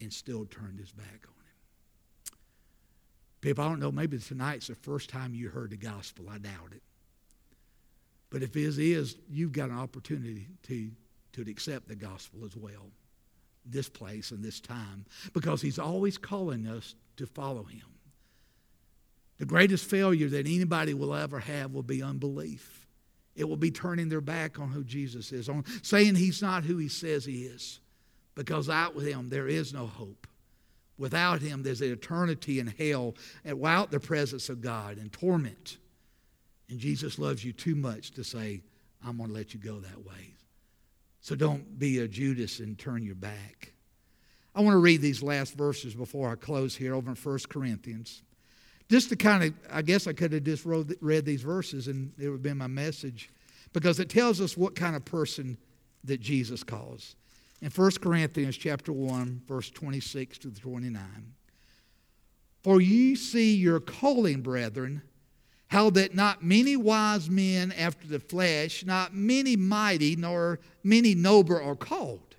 and 0.00 0.12
still 0.12 0.44
turned 0.44 0.78
his 0.78 0.92
back 0.92 1.06
on 1.06 1.44
him. 1.44 2.38
People, 3.40 3.64
I 3.64 3.68
don't 3.68 3.80
know, 3.80 3.90
maybe 3.90 4.18
tonight's 4.18 4.68
the 4.68 4.76
first 4.76 5.10
time 5.10 5.34
you 5.34 5.48
heard 5.48 5.70
the 5.70 5.76
gospel. 5.76 6.26
I 6.30 6.38
doubt 6.38 6.72
it. 6.72 6.82
But 8.32 8.42
if 8.42 8.54
his 8.54 8.78
is, 8.78 9.16
you've 9.30 9.52
got 9.52 9.68
an 9.68 9.78
opportunity 9.78 10.48
to, 10.62 10.90
to 11.34 11.50
accept 11.50 11.86
the 11.86 11.94
gospel 11.94 12.46
as 12.46 12.56
well, 12.56 12.90
this 13.66 13.90
place 13.90 14.30
and 14.30 14.42
this 14.42 14.58
time, 14.58 15.04
because 15.34 15.60
he's 15.60 15.78
always 15.78 16.16
calling 16.16 16.66
us 16.66 16.94
to 17.18 17.26
follow 17.26 17.64
him. 17.64 17.82
The 19.36 19.44
greatest 19.44 19.84
failure 19.84 20.30
that 20.30 20.46
anybody 20.46 20.94
will 20.94 21.14
ever 21.14 21.40
have 21.40 21.72
will 21.72 21.82
be 21.82 22.02
unbelief. 22.02 22.86
It 23.36 23.46
will 23.46 23.58
be 23.58 23.70
turning 23.70 24.08
their 24.08 24.22
back 24.22 24.58
on 24.58 24.70
who 24.70 24.82
Jesus 24.82 25.30
is, 25.30 25.50
on 25.50 25.64
saying 25.82 26.14
he's 26.14 26.40
not 26.40 26.64
who 26.64 26.78
he 26.78 26.88
says 26.88 27.26
he 27.26 27.42
is, 27.42 27.80
because 28.34 28.70
out 28.70 28.94
with 28.94 29.06
him 29.06 29.28
there 29.28 29.46
is 29.46 29.74
no 29.74 29.86
hope. 29.86 30.26
Without 30.96 31.42
him, 31.42 31.62
there's 31.62 31.82
an 31.82 31.92
eternity 31.92 32.60
in 32.60 32.66
hell 32.66 33.14
and 33.44 33.60
without 33.60 33.90
the 33.90 34.00
presence 34.00 34.48
of 34.48 34.62
God 34.62 34.96
and 34.96 35.12
torment. 35.12 35.76
And 36.72 36.80
Jesus 36.80 37.18
loves 37.18 37.44
you 37.44 37.52
too 37.52 37.74
much 37.74 38.12
to 38.12 38.24
say, 38.24 38.62
I'm 39.06 39.18
going 39.18 39.28
to 39.28 39.34
let 39.34 39.52
you 39.52 39.60
go 39.60 39.78
that 39.80 40.06
way. 40.06 40.32
So 41.20 41.34
don't 41.34 41.78
be 41.78 41.98
a 41.98 42.08
Judas 42.08 42.60
and 42.60 42.78
turn 42.78 43.02
your 43.02 43.14
back. 43.14 43.74
I 44.54 44.62
want 44.62 44.72
to 44.72 44.78
read 44.78 45.02
these 45.02 45.22
last 45.22 45.54
verses 45.54 45.94
before 45.94 46.30
I 46.30 46.34
close 46.34 46.74
here 46.74 46.94
over 46.94 47.10
in 47.10 47.16
1 47.16 47.38
Corinthians. 47.50 48.22
Just 48.88 49.10
to 49.10 49.16
kind 49.16 49.44
of, 49.44 49.54
I 49.70 49.82
guess 49.82 50.06
I 50.06 50.14
could 50.14 50.32
have 50.32 50.44
just 50.44 50.64
read 50.64 51.26
these 51.26 51.42
verses 51.42 51.88
and 51.88 52.10
it 52.18 52.28
would 52.28 52.36
have 52.36 52.42
been 52.42 52.56
my 52.56 52.68
message 52.68 53.28
because 53.74 54.00
it 54.00 54.08
tells 54.08 54.40
us 54.40 54.56
what 54.56 54.74
kind 54.74 54.96
of 54.96 55.04
person 55.04 55.58
that 56.04 56.22
Jesus 56.22 56.64
calls. 56.64 57.16
In 57.60 57.68
1 57.68 57.90
Corinthians 58.00 58.56
chapter 58.56 58.94
1, 58.94 59.42
verse 59.46 59.68
26 59.68 60.38
to 60.38 60.50
29. 60.52 61.02
For 62.62 62.80
ye 62.80 63.14
see 63.14 63.56
your 63.56 63.78
calling, 63.78 64.40
brethren, 64.40 65.02
how 65.72 65.88
that 65.88 66.14
not 66.14 66.44
many 66.44 66.76
wise 66.76 67.30
men 67.30 67.72
after 67.72 68.06
the 68.06 68.20
flesh, 68.20 68.84
not 68.84 69.14
many 69.14 69.56
mighty, 69.56 70.14
nor 70.14 70.60
many 70.84 71.14
noble 71.14 71.56
are 71.56 71.74
called. 71.74 72.36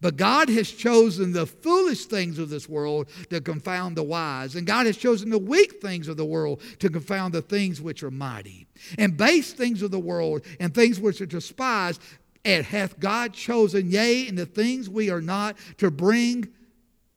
But 0.00 0.16
God 0.16 0.48
has 0.48 0.70
chosen 0.70 1.32
the 1.32 1.44
foolish 1.44 2.04
things 2.04 2.38
of 2.38 2.48
this 2.48 2.68
world 2.68 3.08
to 3.30 3.40
confound 3.40 3.96
the 3.96 4.04
wise. 4.04 4.54
And 4.54 4.64
God 4.64 4.86
has 4.86 4.96
chosen 4.96 5.28
the 5.30 5.38
weak 5.38 5.82
things 5.82 6.06
of 6.06 6.16
the 6.16 6.24
world 6.24 6.62
to 6.78 6.88
confound 6.88 7.34
the 7.34 7.42
things 7.42 7.82
which 7.82 8.04
are 8.04 8.12
mighty. 8.12 8.68
And 8.96 9.16
base 9.16 9.52
things 9.52 9.82
of 9.82 9.90
the 9.90 9.98
world 9.98 10.46
and 10.60 10.72
things 10.72 11.00
which 11.00 11.20
are 11.20 11.26
despised, 11.26 12.00
and 12.44 12.64
hath 12.64 13.00
God 13.00 13.34
chosen, 13.34 13.90
yea, 13.90 14.28
and 14.28 14.38
the 14.38 14.46
things 14.46 14.88
we 14.88 15.10
are 15.10 15.20
not, 15.20 15.56
to 15.78 15.90
bring 15.90 16.46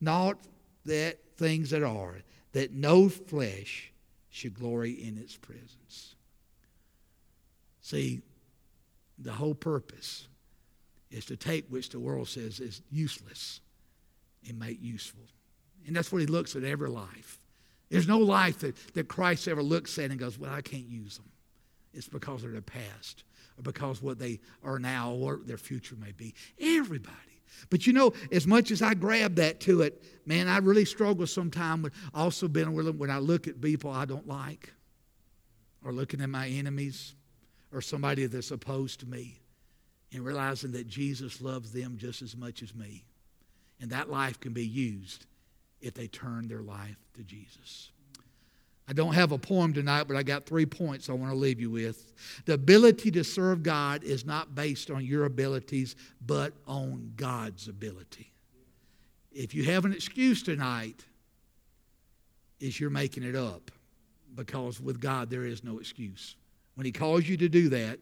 not 0.01 0.39
that 0.85 1.19
things 1.37 1.69
that 1.69 1.83
are, 1.83 2.15
that 2.53 2.73
no 2.73 3.09
flesh 3.09 3.92
should 4.33 4.55
glory 4.55 4.91
in 4.91 5.15
its 5.19 5.35
presence. 5.37 6.15
See, 7.81 8.23
the 9.19 9.31
whole 9.31 9.53
purpose 9.53 10.27
is 11.11 11.25
to 11.25 11.37
take 11.37 11.67
which 11.67 11.89
the 11.89 11.99
world 11.99 12.27
says 12.27 12.59
is 12.59 12.81
useless 12.89 13.61
and 14.49 14.57
make 14.57 14.79
useful. 14.81 15.21
And 15.85 15.95
that's 15.95 16.11
what 16.11 16.21
he 16.21 16.25
looks 16.25 16.55
at 16.55 16.63
every 16.63 16.89
life. 16.89 17.39
There's 17.91 18.07
no 18.07 18.17
life 18.17 18.57
that, 18.59 18.75
that 18.95 19.07
Christ 19.07 19.47
ever 19.47 19.61
looks 19.61 19.99
at 19.99 20.09
and 20.09 20.19
goes, 20.19 20.39
Well, 20.39 20.51
I 20.51 20.61
can't 20.61 20.87
use 20.87 21.17
them. 21.17 21.29
It's 21.93 22.07
because 22.07 22.43
of 22.43 22.53
their 22.53 22.61
past 22.61 23.23
or 23.55 23.61
because 23.61 24.01
what 24.01 24.17
they 24.17 24.39
are 24.63 24.79
now 24.79 25.11
or 25.11 25.41
their 25.45 25.57
future 25.57 25.95
may 25.95 26.11
be. 26.11 26.33
Everybody. 26.59 27.32
But 27.69 27.87
you 27.87 27.93
know, 27.93 28.13
as 28.31 28.45
much 28.47 28.71
as 28.71 28.81
I 28.81 28.93
grab 28.93 29.35
that 29.35 29.59
to 29.61 29.81
it, 29.81 30.03
man, 30.25 30.47
I 30.47 30.57
really 30.57 30.85
struggle 30.85 31.27
sometimes 31.27 31.83
with 31.83 31.93
also 32.13 32.47
being 32.47 32.73
willing 32.73 32.97
when 32.97 33.09
I 33.09 33.19
look 33.19 33.47
at 33.47 33.61
people 33.61 33.91
I 33.91 34.05
don't 34.05 34.27
like 34.27 34.73
or 35.83 35.91
looking 35.91 36.21
at 36.21 36.29
my 36.29 36.47
enemies 36.47 37.15
or 37.71 37.81
somebody 37.81 38.25
that's 38.25 38.51
opposed 38.51 38.99
to 39.01 39.05
me 39.07 39.39
and 40.13 40.23
realizing 40.23 40.71
that 40.73 40.87
Jesus 40.87 41.41
loves 41.41 41.71
them 41.71 41.97
just 41.97 42.21
as 42.21 42.37
much 42.37 42.61
as 42.61 42.73
me. 42.75 43.05
And 43.81 43.89
that 43.91 44.09
life 44.09 44.39
can 44.39 44.53
be 44.53 44.65
used 44.65 45.25
if 45.81 45.93
they 45.93 46.07
turn 46.07 46.47
their 46.47 46.61
life 46.61 46.97
to 47.15 47.23
Jesus. 47.23 47.91
I 48.93 48.95
don't 48.95 49.15
have 49.15 49.31
a 49.31 49.39
poem 49.39 49.73
tonight, 49.73 50.03
but 50.07 50.15
I 50.15 50.21
got 50.21 50.45
three 50.45 50.67
points 50.67 51.09
I 51.09 51.13
want 51.13 51.31
to 51.31 51.35
leave 51.35 51.59
you 51.59 51.71
with. 51.71 52.13
The 52.45 52.53
ability 52.53 53.09
to 53.09 53.23
serve 53.23 53.63
God 53.63 54.03
is 54.03 54.23
not 54.23 54.53
based 54.53 54.91
on 54.91 55.03
your 55.03 55.25
abilities, 55.25 55.95
but 56.23 56.53
on 56.67 57.11
God's 57.15 57.67
ability. 57.67 58.31
If 59.31 59.55
you 59.55 59.63
have 59.63 59.85
an 59.85 59.93
excuse 59.93 60.43
tonight, 60.43 61.03
is 62.59 62.79
you're 62.79 62.91
making 62.91 63.23
it 63.23 63.35
up 63.35 63.71
because 64.35 64.79
with 64.79 64.99
God 64.99 65.27
there 65.31 65.45
is 65.45 65.63
no 65.63 65.79
excuse. 65.79 66.35
When 66.75 66.85
He 66.85 66.91
calls 66.91 67.27
you 67.27 67.35
to 67.37 67.49
do 67.49 67.69
that, 67.69 67.97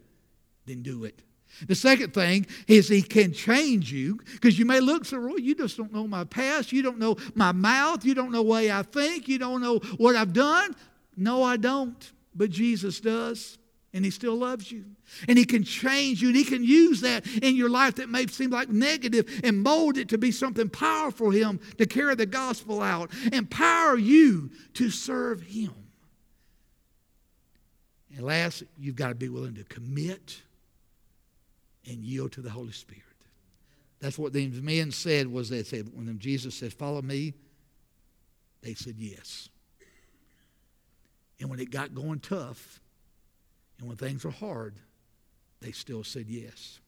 then 0.66 0.82
do 0.82 1.06
it. 1.06 1.22
The 1.68 1.76
second 1.76 2.14
thing 2.14 2.48
is 2.68 2.88
he 2.88 3.02
can 3.02 3.34
change 3.34 3.92
you 3.92 4.20
because 4.34 4.58
you 4.58 4.66
may 4.66 4.80
look 4.80 5.06
so, 5.06 5.20
well, 5.20 5.40
you 5.40 5.54
just 5.56 5.78
don't 5.78 5.94
know 5.94 6.08
my 6.08 6.24
past. 6.24 6.72
You 6.72 6.82
don't 6.82 6.98
know 6.98 7.18
my 7.36 7.52
mouth. 7.52 8.04
You 8.04 8.16
don't 8.16 8.32
know 8.32 8.44
the 8.44 8.50
way 8.50 8.72
I 8.72 8.84
think. 8.84 9.28
You 9.28 9.38
don't 9.38 9.62
know 9.62 9.80
what 9.98 10.16
I've 10.16 10.34
done. 10.34 10.76
No, 11.16 11.44
I 11.44 11.58
don't. 11.58 12.12
But 12.36 12.50
Jesus 12.50 13.00
does. 13.00 13.58
And 13.94 14.06
he 14.06 14.12
still 14.12 14.36
loves 14.36 14.72
you. 14.72 14.86
And 15.28 15.38
he 15.38 15.44
can 15.44 15.64
change 15.64 16.22
you. 16.22 16.30
And 16.30 16.38
he 16.38 16.46
can 16.46 16.64
use 16.64 17.02
that 17.02 17.28
in 17.28 17.56
your 17.56 17.70
life 17.70 17.96
that 17.96 18.10
may 18.10 18.26
seem 18.28 18.50
like 18.50 18.70
negative 18.70 19.42
and 19.44 19.62
mold 19.62 19.98
it 19.98 20.10
to 20.10 20.18
be 20.18 20.32
something 20.32 20.70
powerful 20.70 21.28
for 21.28 21.32
him 21.32 21.60
to 21.78 21.86
carry 21.86 22.16
the 22.16 22.26
gospel 22.26 22.82
out. 22.82 23.12
Empower 23.34 23.98
you 23.98 24.50
to 24.76 24.90
serve 24.90 25.42
him. 25.42 25.74
And 28.16 28.26
last, 28.26 28.64
you've 28.78 28.96
got 28.96 29.10
to 29.10 29.16
be 29.16 29.30
willing 29.30 29.56
to 29.56 29.64
commit 29.66 30.42
and 31.88 32.04
yield 32.04 32.32
to 32.34 32.42
the 32.42 32.50
Holy 32.50 32.72
Spirit. 32.72 33.04
That's 34.00 34.18
what 34.18 34.34
these 34.34 34.62
men 34.62 34.92
said 34.92 35.28
was 35.28 35.50
they 35.50 35.64
said, 35.64 35.90
when 35.94 36.18
Jesus 36.20 36.56
said, 36.56 36.74
follow 36.74 37.02
me, 37.02 37.34
they 38.62 38.74
said 38.74 38.96
yes. 38.98 39.50
And 41.40 41.50
when 41.50 41.60
it 41.60 41.72
got 41.72 41.96
going 41.96 42.20
tough, 42.20 42.80
and 43.80 43.88
when 43.88 43.98
things 43.98 44.24
were 44.24 44.32
hard, 44.32 44.76
they 45.60 45.72
still 45.72 46.04
said 46.04 46.26
yes. 46.28 46.80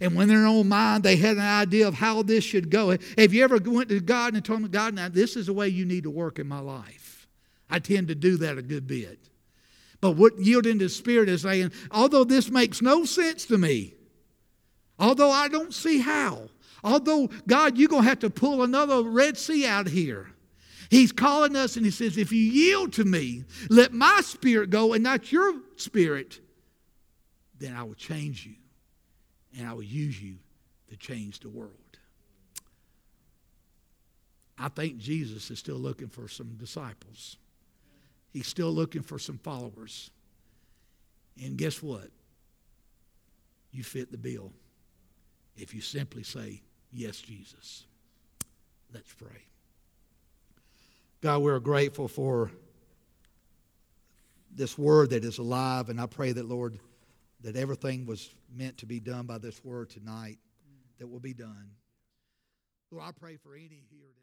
And 0.00 0.14
when 0.14 0.28
in 0.28 0.36
their 0.36 0.46
own 0.46 0.68
mind, 0.68 1.02
they 1.02 1.16
had 1.16 1.36
an 1.36 1.42
idea 1.42 1.88
of 1.88 1.94
how 1.94 2.22
this 2.22 2.44
should 2.44 2.70
go. 2.70 2.90
Have 2.90 3.32
you 3.32 3.42
ever 3.44 3.58
went 3.58 3.88
to 3.88 4.00
God 4.00 4.34
and 4.34 4.44
told 4.44 4.60
him, 4.60 4.70
God, 4.70 4.94
now 4.94 5.08
this 5.08 5.36
is 5.36 5.46
the 5.46 5.54
way 5.54 5.68
you 5.68 5.84
need 5.84 6.04
to 6.04 6.10
work 6.10 6.38
in 6.38 6.46
my 6.46 6.60
life? 6.60 7.26
I 7.70 7.78
tend 7.78 8.08
to 8.08 8.14
do 8.14 8.36
that 8.38 8.58
a 8.58 8.62
good 8.62 8.86
bit. 8.86 9.18
But 10.00 10.12
what 10.12 10.38
yielding 10.38 10.78
to 10.78 10.86
the 10.86 10.90
Spirit 10.90 11.28
is 11.28 11.42
saying, 11.42 11.72
although 11.90 12.24
this 12.24 12.50
makes 12.50 12.82
no 12.82 13.04
sense 13.04 13.46
to 13.46 13.58
me, 13.58 13.94
Although 15.00 15.30
I 15.30 15.48
don't 15.48 15.72
see 15.72 15.98
how. 15.98 16.50
Although, 16.84 17.30
God, 17.46 17.78
you're 17.78 17.88
going 17.88 18.04
to 18.04 18.08
have 18.08 18.20
to 18.20 18.30
pull 18.30 18.62
another 18.62 19.02
Red 19.02 19.38
Sea 19.38 19.66
out 19.66 19.88
here. 19.88 20.30
He's 20.90 21.10
calling 21.10 21.56
us 21.56 21.76
and 21.76 21.84
he 21.84 21.90
says, 21.90 22.18
if 22.18 22.30
you 22.32 22.38
yield 22.40 22.92
to 22.94 23.04
me, 23.04 23.44
let 23.70 23.92
my 23.92 24.20
spirit 24.22 24.70
go 24.70 24.92
and 24.92 25.02
not 25.02 25.32
your 25.32 25.54
spirit, 25.76 26.40
then 27.58 27.74
I 27.74 27.82
will 27.82 27.94
change 27.94 28.44
you 28.44 28.54
and 29.56 29.66
I 29.66 29.72
will 29.72 29.82
use 29.82 30.20
you 30.20 30.36
to 30.88 30.96
change 30.96 31.40
the 31.40 31.48
world. 31.48 31.74
I 34.58 34.68
think 34.68 34.98
Jesus 34.98 35.50
is 35.50 35.58
still 35.58 35.76
looking 35.76 36.08
for 36.08 36.28
some 36.28 36.56
disciples. 36.56 37.36
He's 38.32 38.46
still 38.46 38.70
looking 38.70 39.02
for 39.02 39.18
some 39.18 39.38
followers. 39.38 40.10
And 41.42 41.56
guess 41.56 41.82
what? 41.82 42.08
You 43.72 43.84
fit 43.84 44.10
the 44.10 44.18
bill 44.18 44.52
if 45.56 45.74
you 45.74 45.80
simply 45.80 46.22
say, 46.22 46.62
Yes, 46.92 47.20
Jesus. 47.20 47.84
Let's 48.92 49.12
pray. 49.14 49.44
God, 51.20 51.42
we're 51.42 51.60
grateful 51.60 52.08
for 52.08 52.50
this 54.52 54.76
word 54.76 55.10
that 55.10 55.24
is 55.24 55.38
alive, 55.38 55.88
and 55.88 56.00
I 56.00 56.06
pray 56.06 56.32
that, 56.32 56.46
Lord, 56.46 56.80
that 57.42 57.56
everything 57.56 58.06
was 58.06 58.30
meant 58.52 58.78
to 58.78 58.86
be 58.86 58.98
done 58.98 59.26
by 59.26 59.38
this 59.38 59.64
word 59.64 59.90
tonight 59.90 60.38
that 60.98 61.06
will 61.06 61.20
be 61.20 61.34
done. 61.34 61.70
Lord, 62.90 63.04
I 63.06 63.12
pray 63.12 63.36
for 63.36 63.54
any 63.54 63.84
here. 63.90 64.19